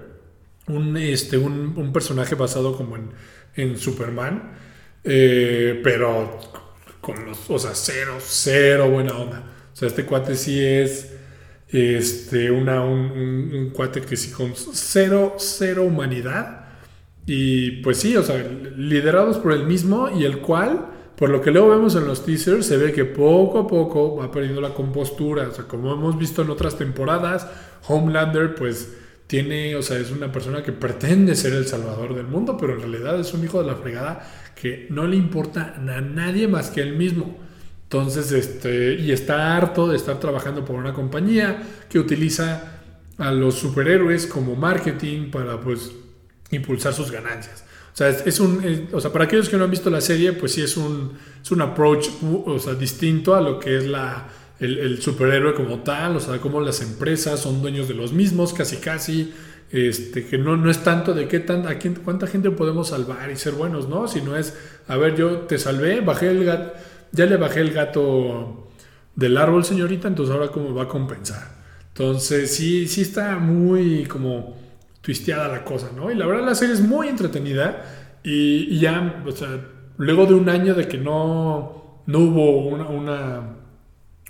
[0.69, 3.11] un, este, un, personaje basado como en,
[3.55, 4.53] en Superman,
[5.05, 6.39] eh, pero
[7.01, 9.53] con los, o sea, cero, cero buena onda.
[9.73, 11.13] O sea, este cuate sí es
[11.69, 16.65] este, una, un, cuate que sí con cero, cero humanidad.
[17.27, 18.39] Y pues sí, o sea,
[18.77, 22.67] liderados por el mismo y el cual, por lo que luego vemos en los teasers,
[22.67, 25.49] se ve que poco a poco va perdiendo la compostura.
[25.49, 27.47] O sea, como hemos visto en otras temporadas,
[27.89, 28.95] Homelander pues
[29.27, 32.81] tiene, o sea, es una persona que pretende ser el salvador del mundo, pero en
[32.81, 36.83] realidad es un hijo de la fregada que no le importa a nadie más que
[36.83, 37.37] él mismo.
[37.85, 42.81] Entonces, este, y está harto de estar trabajando por una compañía que utiliza
[43.19, 45.93] a los superhéroes como marketing para, pues,
[46.51, 47.65] impulsar sus ganancias.
[47.97, 50.53] O sea, es, un, o sea, para aquellos que no han visto la serie, pues
[50.53, 52.09] sí es un, es un approach,
[52.45, 54.29] o sea, distinto a lo que es la,
[54.61, 58.77] el, superhéroe como tal, o sea, como las empresas son dueños de los mismos, casi
[58.77, 59.33] casi,
[59.71, 63.31] este, que no, no es tanto de qué tan, a quién, cuánta gente podemos salvar
[63.31, 64.09] y ser buenos, ¿no?
[64.09, 64.53] Sino es,
[64.89, 66.75] a ver, yo te salvé, bajé el gato,
[67.13, 68.69] ya le bajé el gato
[69.15, 71.57] del árbol, señorita, entonces ahora cómo va a compensar.
[71.95, 74.66] Entonces, sí, sí está muy como
[75.07, 76.11] twisteada la cosa, ¿no?
[76.11, 79.49] Y la verdad la serie es muy entretenida y, ya, o sea,
[79.97, 83.57] luego de un año de que no, no hubo una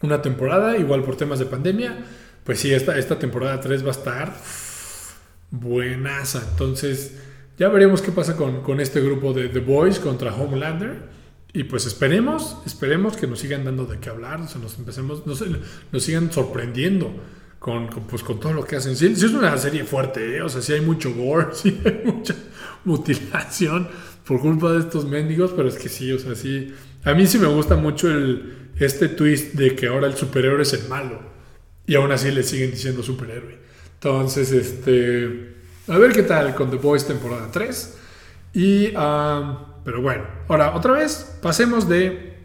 [0.02, 2.04] una temporada, igual por temas de pandemia.
[2.44, 4.34] Pues sí, esta, esta temporada 3 va a estar
[5.50, 6.42] buenaza.
[6.50, 7.18] Entonces,
[7.58, 11.16] ya veremos qué pasa con, este grupo de The Boys contra Homelander.
[11.52, 15.42] Y pues esperemos, esperemos que nos sigan dando de qué hablar, o nos empecemos, nos,
[15.90, 17.10] nos sigan sorprendiendo
[17.66, 18.94] con, pues, con todo lo que hacen.
[18.94, 20.42] Sí, es una serie fuerte, ¿eh?
[20.42, 22.32] o sea, sí hay mucho gore, sí hay mucha
[22.84, 23.88] mutilación
[24.24, 26.72] por culpa de estos mendigos, pero es que sí, o sea, sí.
[27.02, 30.74] A mí sí me gusta mucho el, este twist de que ahora el superhéroe es
[30.74, 31.18] el malo
[31.88, 33.58] y aún así le siguen diciendo superhéroe.
[33.94, 35.56] Entonces, este,
[35.88, 37.98] a ver qué tal con The Boys temporada 3.
[38.54, 42.36] Y, pero bueno, ahora otra vez pasemos de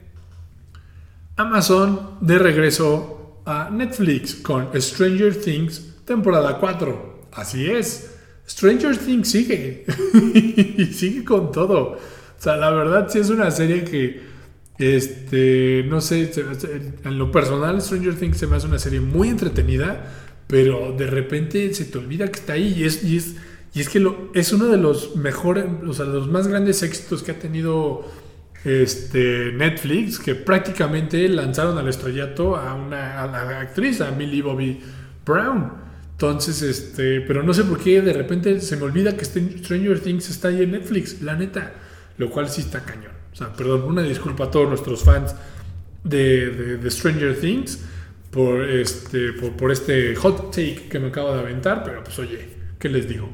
[1.36, 7.28] Amazon de regreso a Netflix con Stranger Things temporada 4.
[7.34, 8.16] Así es,
[8.48, 9.86] Stranger Things sigue
[10.78, 11.94] y sigue con todo.
[11.94, 11.98] O
[12.38, 14.32] sea, la verdad sí es una serie que
[14.78, 16.32] Este, no sé,
[17.04, 20.12] en lo personal Stranger Things se me hace una serie muy entretenida,
[20.48, 23.36] pero de repente se te olvida que está ahí y es, y es,
[23.76, 27.22] y es que lo, es uno de los mejores, o sea, los más grandes éxitos
[27.22, 28.06] que ha tenido
[28.64, 34.80] este, Netflix, que prácticamente lanzaron al estrellato a una actriz, a Millie Bobby
[35.26, 35.82] Brown.
[36.12, 40.30] Entonces, este, pero no sé por qué de repente se me olvida que Stranger Things
[40.30, 41.74] está ahí en Netflix, la neta,
[42.18, 43.14] lo cual sí está cañón.
[43.34, 45.34] O sea, perdón, una disculpa a todos nuestros fans
[46.04, 47.80] de, de, Stranger Things
[48.30, 52.90] por este, por, este hot take que me acabo de aventar, pero pues oye, ¿qué
[52.90, 53.30] les digo?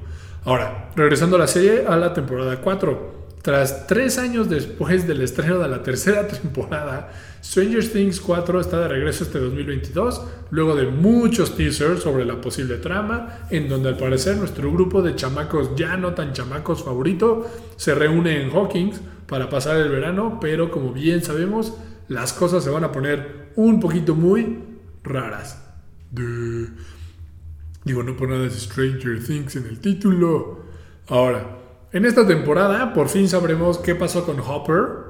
[0.46, 3.27] Ahora, regresando a la serie, a la temporada 4.
[3.48, 8.90] Tras tres años después del estreno de la tercera temporada, Stranger Things 4 está de
[8.90, 14.36] regreso este 2022, luego de muchos teasers sobre la posible trama, en donde al parecer
[14.36, 19.78] nuestro grupo de chamacos ya no tan chamacos favorito se reúne en Hawkins para pasar
[19.78, 21.74] el verano, pero como bien sabemos,
[22.10, 24.60] las cosas se van a poner un poquito muy
[25.06, 25.64] raras.
[26.12, 30.66] Digo, no por nada es Stranger Things en el título.
[31.08, 31.57] Ahora,
[31.92, 35.08] en esta temporada por fin sabremos qué pasó con Hopper,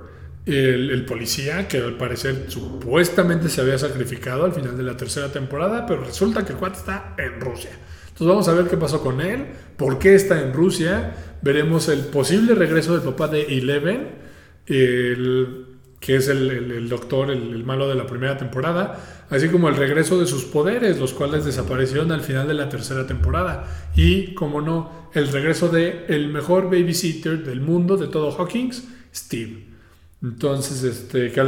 [0.47, 5.86] el, policía, que al parecer supuestamente se había sacrificado al final de la tercera temporada,
[5.86, 7.71] pero resulta que el cuate está en Rusia.
[8.07, 11.99] Entonces vamos a ver qué pasó con él, por qué está en Rusia, veremos el
[12.05, 14.15] posible regreso del papá de Eleven,
[16.00, 20.28] que es el, doctor, el, malo de la primera temporada, así como el regreso de
[20.28, 25.28] sus poderes, los cuales desaparecieron al final de la tercera temporada, y, como no, el
[25.30, 28.84] regreso de el mejor babysitter del mundo, de todo Hawkins,
[29.14, 29.66] Steve.
[30.22, 31.41] Entonces, este, que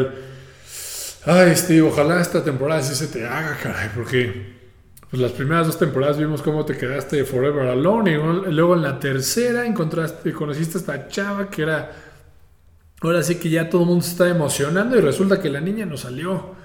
[1.25, 4.57] Ay, Steve, ojalá esta temporada sí se te haga, caray, porque
[5.09, 8.99] pues las primeras dos temporadas vimos cómo te quedaste forever alone y luego en la
[8.99, 11.91] tercera encontraste, conociste a esta chava que era,
[13.01, 15.85] ahora sí que ya todo el mundo se está emocionando y resulta que la niña
[15.85, 16.55] no salió,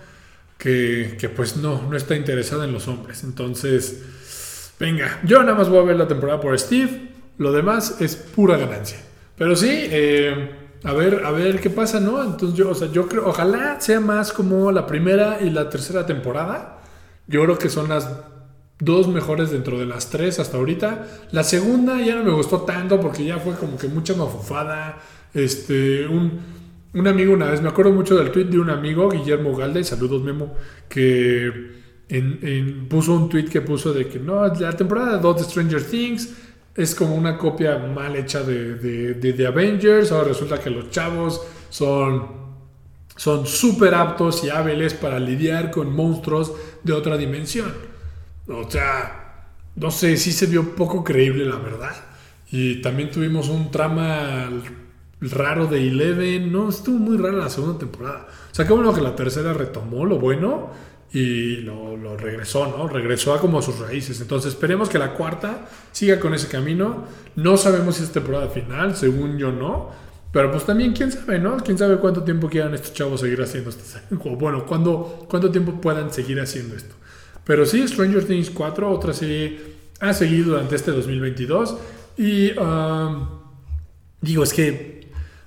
[0.58, 3.24] que, que pues no, no está interesada en los hombres.
[3.24, 8.16] Entonces, venga, yo nada más voy a ver la temporada por Steve, lo demás es
[8.16, 8.98] pura ganancia.
[9.36, 10.50] Pero sí, eh,
[10.84, 12.22] a ver, a ver qué pasa, ¿no?
[12.22, 16.06] Entonces yo, o sea, yo creo, ojalá sea más como la primera y la tercera
[16.06, 16.78] temporada.
[17.26, 18.08] Yo creo que son las
[18.78, 21.06] dos mejores dentro de las tres hasta ahorita.
[21.32, 24.98] La segunda ya no me gustó tanto porque ya fue como que mucha mafufada.
[25.34, 26.40] Este, un,
[26.94, 30.22] un amigo una vez, me acuerdo mucho del tweet de un amigo, Guillermo Galde, saludos
[30.22, 30.54] Memo,
[30.88, 31.74] que
[32.08, 36.34] en, puso un tweet que puso de que no, la temporada 2 de Stranger Things
[36.76, 40.10] es como una copia mal hecha de, de, Avengers.
[40.12, 42.44] Ahora resulta que los chavos son
[43.16, 47.72] son súper aptos y hábiles para lidiar con monstruos de otra dimensión.
[48.48, 51.94] O sea, no sé, sí se vio poco creíble, la verdad.
[52.50, 54.50] Y también tuvimos un trama
[55.30, 56.52] raro de Eleven.
[56.52, 58.26] No, estuvo muy rara la segunda temporada.
[58.50, 60.70] O sea, qué bueno que la tercera retomó lo bueno
[61.12, 62.88] y lo, regresó, ¿no?
[62.88, 64.20] Regresó a como a sus raíces.
[64.20, 67.04] Entonces esperemos que la cuarta siga con ese camino.
[67.36, 69.90] No sabemos si es temporada final, según yo no.
[70.32, 71.58] Pero pues también, quién sabe, ¿no?
[71.58, 73.84] Quién sabe cuánto tiempo quieran estos chavos seguir haciendo esto.
[74.36, 76.96] Bueno, ¿cuándo, cuánto tiempo puedan seguir haciendo esto.
[77.44, 79.60] Pero sí, Stranger Things 4, otra serie,
[80.00, 81.76] ha seguido durante este 2022.
[82.16, 83.28] Y um,
[84.20, 85.03] digo, es que,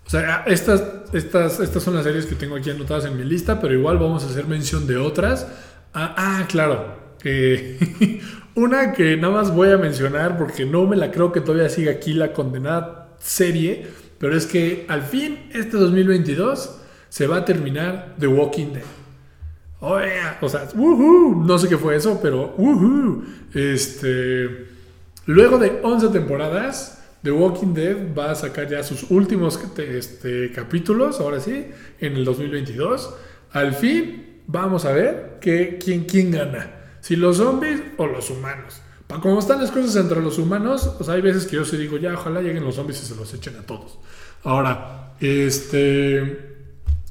[0.08, 3.60] o sea, estas, estas, estas son las series que tengo aquí anotadas en mi lista,
[3.60, 5.46] pero igual vamos a hacer mención de otras.
[5.94, 6.96] Ah, ah claro.
[8.56, 11.92] una que nada más voy a mencionar porque no me la creo que todavía siga
[11.92, 13.86] aquí la condenada serie,
[14.18, 16.80] pero es que al fin este 2022
[17.10, 18.84] se va a terminar The Walking Dead.
[19.82, 20.00] Oh,
[20.42, 22.56] O sea, no sé qué fue eso, pero
[23.54, 24.68] Este,
[25.26, 31.20] luego de 11 temporadas, The Walking Dead va a sacar ya sus últimos este, capítulos,
[31.20, 31.68] ahora sí,
[32.00, 33.14] en el 2022.
[33.52, 36.72] Al fin, vamos a ver que, quién, quién gana.
[37.02, 38.82] Si los zombies o los humanos.
[39.08, 41.98] Para cómo están las cosas entre los humanos, pues hay veces que yo se digo,
[41.98, 44.00] ya, ojalá lleguen los zombies y se los echen a todos.
[44.44, 46.56] Ahora, este...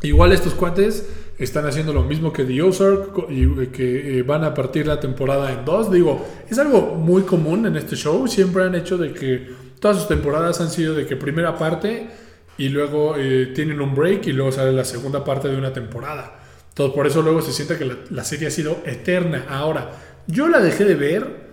[0.02, 4.44] Igual estos cuates están haciendo lo mismo que The Ozark y eh, que eh, van
[4.44, 5.90] a partir la temporada en dos.
[5.90, 8.26] Digo, es algo muy común en este show.
[8.28, 12.08] Siempre han hecho de que todas sus temporadas han sido de que primera parte
[12.58, 16.40] y luego eh, tienen un break y luego sale la segunda parte de una temporada.
[16.68, 19.46] Entonces por eso luego se siente que la, serie ha sido eterna.
[19.48, 19.92] Ahora,
[20.26, 21.46] yo la dejé de ver,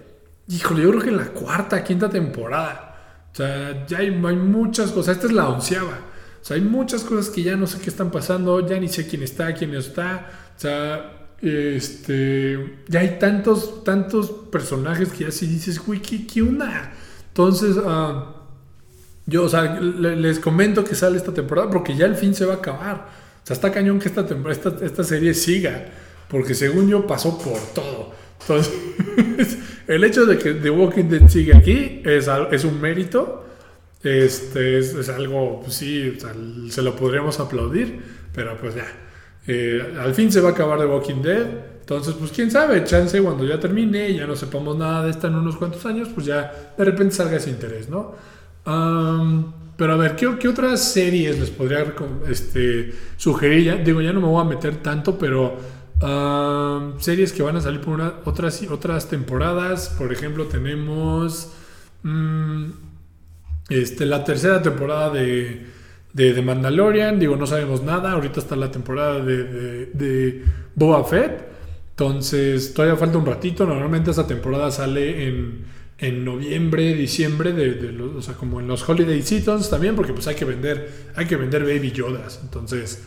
[0.47, 3.29] híjole, yo creo que en la cuarta, quinta temporada.
[3.31, 5.15] O sea, ya hay, muchas cosas.
[5.15, 5.99] Esta es la onceava.
[6.41, 9.07] O sea, hay muchas cosas que ya no sé qué están pasando, ya ni sé
[9.07, 10.29] quién está, quién no está.
[10.55, 16.41] O sea, este, ya hay tantos, tantos personajes que ya si dices, uy, ¿qué, qué
[16.41, 16.93] onda?
[17.33, 18.25] Entonces, uh,
[19.25, 22.53] yo, o sea, les comento que sale esta temporada porque ya el fin se va
[22.53, 23.07] a acabar.
[23.43, 25.83] O sea, está cañón que esta, esta, esta serie siga,
[26.29, 28.13] porque según yo pasó por todo.
[28.41, 29.57] Entonces,
[29.87, 33.45] el hecho de que The Walking Dead siga aquí es, es un mérito.
[34.03, 36.15] Este es, algo, pues sí,
[36.69, 37.99] se lo podríamos aplaudir,
[38.31, 38.85] pero pues ya.
[39.47, 41.47] Eh, al fin se va a acabar The Walking Dead.
[41.83, 45.35] Entonces, pues quién sabe, chance cuando ya termine ya no sepamos nada de esta en
[45.35, 48.15] unos cuantos años, pues ya de repente salga ese interés, ¿no?
[49.75, 51.93] pero a ver, ¿qué, ¿qué, otras series les podría
[52.29, 53.63] este, sugerir?
[53.65, 55.57] Ya, digo, ya no me voy a meter tanto, pero
[56.99, 59.93] series que van a salir por una, otras, otras temporadas.
[59.97, 61.51] Por ejemplo, tenemos
[62.03, 62.63] mm,
[63.67, 65.65] este, la tercera temporada de,
[66.13, 67.19] de, Mandalorian.
[67.19, 68.13] Digo, no sabemos nada.
[68.13, 71.53] Ahorita está la temporada de, de Boba Fett.
[71.93, 73.65] Entonces, todavía falta un ratito.
[73.67, 75.65] Normalmente esa temporada sale en,
[75.99, 80.35] en noviembre, diciembre, de, o sea, como en los holiday seasons también, porque pues hay
[80.35, 82.39] que vender, hay que vender baby yodas.
[82.43, 83.03] Entonces,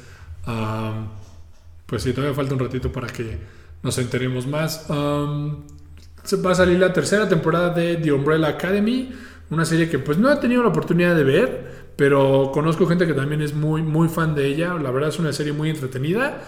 [1.87, 3.39] pues sí, todavía falta un ratito para que
[3.82, 4.87] nos enteremos más.
[4.89, 9.11] va a salir la tercera temporada de The Umbrella Academy,
[9.51, 13.14] una serie que pues no he tenido la oportunidad de ver, pero conozco gente que
[13.14, 14.74] también es muy, muy fan de ella.
[14.74, 16.43] La verdad es una serie muy entretenida.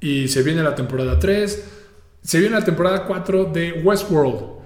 [0.00, 1.79] Y se viene la temporada 3.
[2.22, 4.60] Se viene la temporada 4 de Westworld.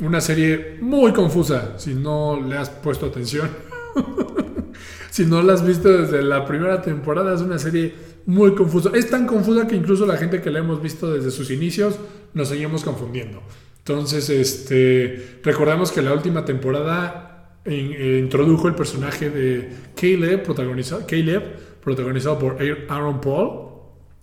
[0.00, 3.50] una serie muy confusa, si no le has puesto atención.
[5.10, 7.94] si no la has visto desde la primera temporada, es una serie
[8.26, 8.90] muy confusa.
[8.94, 11.98] Es tan confusa que incluso la gente que la hemos visto desde sus inicios
[12.34, 13.42] nos seguimos confundiendo.
[13.78, 21.80] Entonces, este, recordamos que la última temporada eh, introdujo el personaje de Caleb protagonizado, Caleb,
[21.80, 22.58] protagonizado por
[22.88, 23.72] Aaron Paul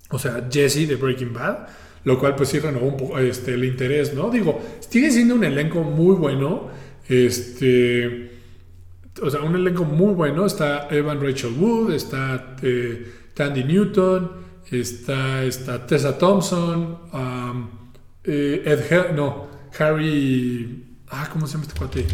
[0.10, 1.68] o sea, Jesse de Breaking Bad,
[2.04, 4.30] lo cual pues sí renovó un poco este, el interés, ¿no?
[4.30, 6.70] Digo, sigue siendo un elenco muy bueno,
[7.08, 8.32] este,
[9.22, 14.32] o sea, un elenco muy bueno, está Evan Rachel Wood, está eh, Tandy Newton,
[14.70, 17.00] está, está Tessa Thompson,
[18.24, 19.48] eh, Ed, no,
[19.78, 22.08] Harry, ah, ¿cómo se llama este cuate?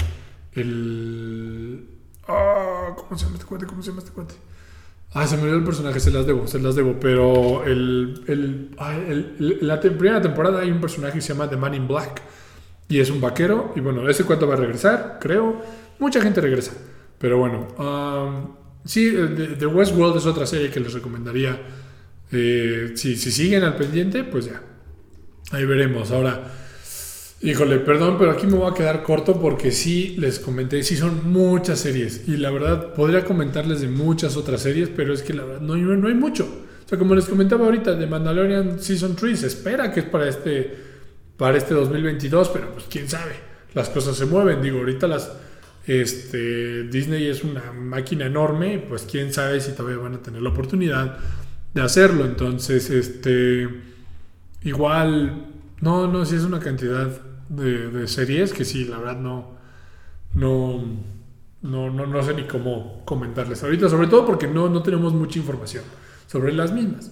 [0.53, 1.87] El,
[2.27, 3.65] ah, ¿cómo se llama este cuate?
[3.65, 4.35] ¿Cómo se llama este cuate?
[5.15, 6.99] Ah, se me olvidó el personaje, se las debo, se las debo.
[6.99, 11.87] Pero el, el, la primera temporada hay un personaje que se llama The Man in
[11.87, 12.21] Black.
[12.89, 13.71] Y es un vaquero.
[13.75, 15.61] Y bueno, ese cuento va a regresar, creo.
[15.99, 16.73] Mucha gente regresa.
[17.17, 19.15] Pero bueno, sí,
[19.57, 21.59] The Westworld es otra serie que les recomendaría.
[22.31, 24.61] Eh, si, si siguen al pendiente, pues ya.
[25.51, 26.11] Ahí veremos.
[26.11, 26.64] Ahora.
[27.45, 31.31] Híjole, perdón, pero aquí me voy a quedar corto porque sí les comenté, sí son
[31.31, 35.45] muchas series y la verdad podría comentarles de muchas otras series, pero es que la
[35.45, 36.43] verdad no hay, mucho.
[36.83, 40.27] O sea, como les comentaba ahorita, de Mandalorian Season 3 se espera que es para
[40.27, 40.75] este,
[41.37, 43.33] para este 2022, pero pues quién sabe,
[43.75, 44.63] las cosas se mueven.
[44.63, 45.31] Digo, ahorita las,
[45.85, 50.49] este, Disney es una máquina enorme, pues quién sabe si todavía van a tener la
[50.49, 51.19] oportunidad
[51.75, 52.25] de hacerlo.
[52.25, 53.69] Entonces, este,
[54.63, 55.45] igual
[55.81, 59.51] no, no, sí es una cantidad de, series que sí, la verdad no,
[60.33, 60.83] no,
[61.61, 65.83] no, no, sé ni cómo comentarles ahorita, sobre todo porque no, no tenemos mucha información
[66.27, 67.11] sobre las mismas.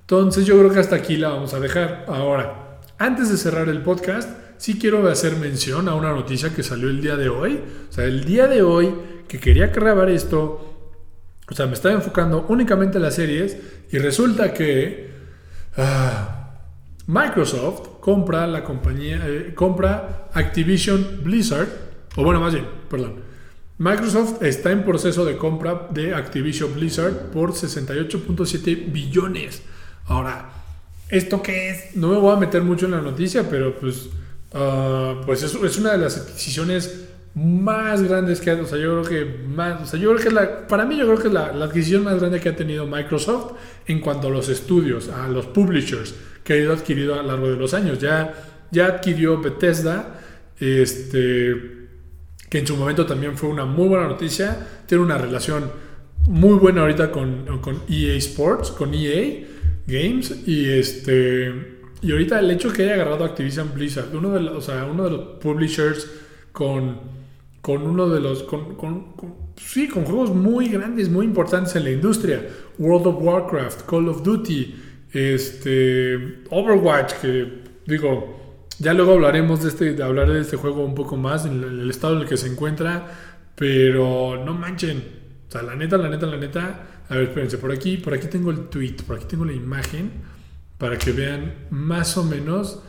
[0.00, 2.04] Entonces yo creo que hasta aquí la vamos a dejar.
[2.08, 4.28] Ahora, antes de cerrar el podcast,
[4.58, 7.60] sí quiero hacer mención a una noticia que salió el día de hoy.
[7.88, 8.94] O sea, el día de hoy
[9.28, 10.92] que quería grabar esto,
[11.50, 13.56] o sea, me estaba enfocando únicamente en las series
[13.90, 15.12] y resulta que...
[15.76, 16.44] Ah,
[17.06, 21.68] Microsoft compra la compañía, eh, compra Activision Blizzard,
[22.16, 23.14] o bueno, más bien, perdón.
[23.78, 29.62] Microsoft está en proceso de compra de Activision Blizzard por 68.7 billones.
[30.04, 30.50] Ahora,
[31.08, 31.96] ¿esto qué es?
[31.96, 34.10] No me voy a meter mucho en la noticia, pero pues,
[34.52, 39.24] uh, pues es, es, una de las adquisiciones más grandes que o sea, yo creo
[39.24, 41.34] que más, o sea, yo creo que es la, para mí yo creo que es
[41.34, 43.54] la, la adquisición más grande que ha tenido Microsoft
[43.86, 46.14] en cuanto a los estudios, a los publishers
[46.44, 47.98] que ha ido adquirido a lo largo de los años.
[47.98, 48.34] Ya,
[48.70, 50.20] ya adquirió Bethesda,
[50.60, 51.88] este,
[52.48, 54.84] que en su momento también fue una muy buena noticia.
[54.86, 55.70] Tiene una relación
[56.28, 59.46] muy buena ahorita con, con EA Sports, con EA
[59.86, 60.46] Games.
[60.46, 61.52] Y, este,
[62.02, 65.04] y ahorita el hecho que haya agarrado Activision Blizzard, uno de los, o sea, uno
[65.04, 66.08] de los publishers
[66.52, 67.00] con,
[67.64, 68.42] con uno de los...
[68.42, 69.14] Con, con,
[69.56, 72.46] sí, con juegos muy grandes, muy importantes en la industria.
[72.78, 74.74] World of Warcraft, Call of Duty,
[75.10, 80.94] este, Overwatch, que digo, ya luego hablaremos de este, de hablar de este juego un
[80.94, 83.06] poco más, en el estado en el que se encuentra,
[83.54, 85.02] pero no manchen.
[85.48, 86.88] O sea, la neta, la neta, la neta.
[87.08, 90.10] A ver, espérense, por aquí, por aquí tengo el tweet, por aquí tengo la imagen,
[90.76, 92.82] para que vean más o menos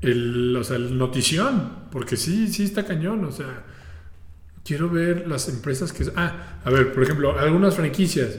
[0.00, 3.77] el, o sea, el notición, porque sí, sí está cañón, o sea,
[4.68, 6.04] quiero ver las empresas que...
[6.14, 8.36] Ah, a ver, por ejemplo, algunas franquicias.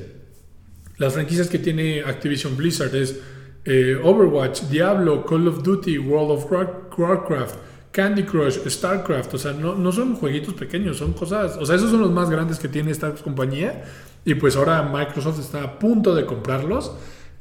[0.97, 3.19] Las franquicias que tiene Activision Blizzard es
[3.65, 6.51] eh, Overwatch, Diablo, Call of Duty, World of
[6.95, 7.55] Warcraft,
[7.91, 9.33] Candy Crush, StarCraft.
[9.33, 11.57] O sea, no, no son jueguitos pequeños, son cosas.
[11.57, 13.83] O sea, esos son los más grandes que tiene esta compañía.
[14.23, 16.91] Y pues ahora Microsoft está a punto de comprarlos.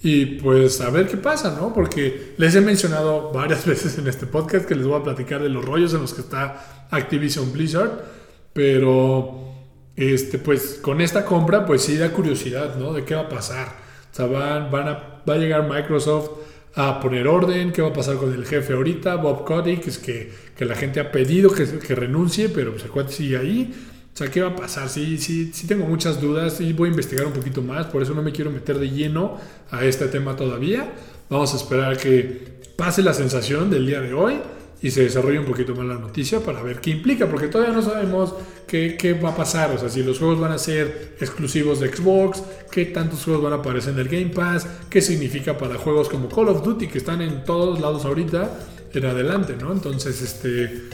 [0.00, 1.74] Y pues a ver qué pasa, ¿no?
[1.74, 5.50] Porque les he mencionado varias veces en este podcast que les voy a platicar de
[5.50, 8.16] los rollos en los que está Activision Blizzard.
[8.58, 9.54] Pero,
[9.94, 12.92] este, pues con esta compra, pues sí da curiosidad, ¿no?
[12.92, 13.68] De qué va a pasar.
[14.10, 16.30] O sea, van, van a, va a llegar Microsoft
[16.74, 19.98] a poner orden, qué va a pasar con el jefe ahorita, Bob Cody, que es
[19.98, 23.72] que, que la gente ha pedido que, que renuncie, pero pues el cuate sigue ahí.
[24.12, 24.88] O sea, ¿qué va a pasar?
[24.88, 28.12] Sí, sí, sí tengo muchas dudas y voy a investigar un poquito más, por eso
[28.12, 29.38] no me quiero meter de lleno
[29.70, 30.94] a este tema todavía.
[31.30, 34.40] Vamos a esperar a que pase la sensación del día de hoy
[34.80, 37.82] y se desarrolle un poquito más la noticia para ver qué implica, porque todavía no
[37.82, 38.34] sabemos
[38.66, 41.92] qué, qué, va a pasar, o sea, si los juegos van a ser exclusivos de
[41.94, 46.08] Xbox, qué tantos juegos van a aparecer en el Game Pass, qué significa para juegos
[46.08, 48.50] como Call of Duty, que están en todos lados ahorita,
[48.92, 49.72] en adelante, ¿no?
[49.72, 50.88] Entonces, este,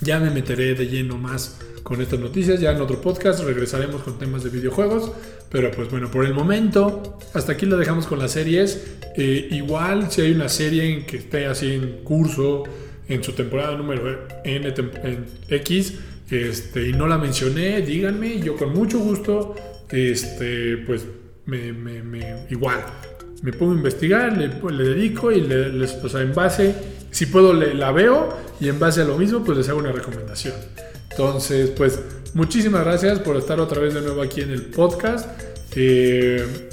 [0.00, 2.60] ya me meteré de lleno más con estas noticias.
[2.60, 5.10] Ya en otro podcast regresaremos con temas de videojuegos.
[5.50, 8.98] Pero pues bueno, por el momento, hasta aquí lo dejamos con las series.
[9.16, 12.64] Eh, igual, si hay una serie en que esté así en curso,
[13.10, 15.94] en su temporada número N, en X,
[16.30, 18.40] este, y no la mencioné, díganme.
[18.40, 19.56] Yo con mucho gusto,
[19.90, 21.04] este, pues
[21.44, 21.72] me,
[22.48, 22.78] igual,
[23.42, 26.74] me pongo a investigar, le, le dedico y le, les, o sea, en base,
[27.10, 28.28] si puedo, le, la veo
[28.60, 30.54] y en base a lo mismo, pues les hago una recomendación.
[31.10, 32.00] Entonces, pues
[32.34, 35.28] muchísimas gracias por estar otra vez de nuevo aquí en el podcast.
[35.74, 36.69] Eh,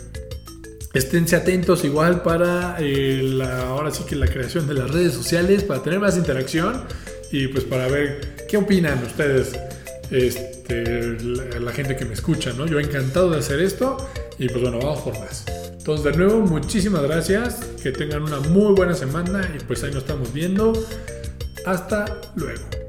[0.93, 5.63] esténse atentos igual para eh, la, ahora sí que la creación de las redes sociales,
[5.63, 6.83] para tener más interacción
[7.31, 9.53] y pues para ver qué opinan ustedes,
[10.09, 11.17] este,
[11.59, 12.65] la, gente que me escucha, ¿no?
[12.65, 13.97] Yo encantado de hacer esto
[14.39, 15.45] y pues bueno, vamos por más.
[15.71, 20.03] Entonces de nuevo, muchísimas gracias, que tengan una muy buena semana y pues ahí nos
[20.03, 20.73] estamos viendo.
[21.65, 22.86] Hasta luego.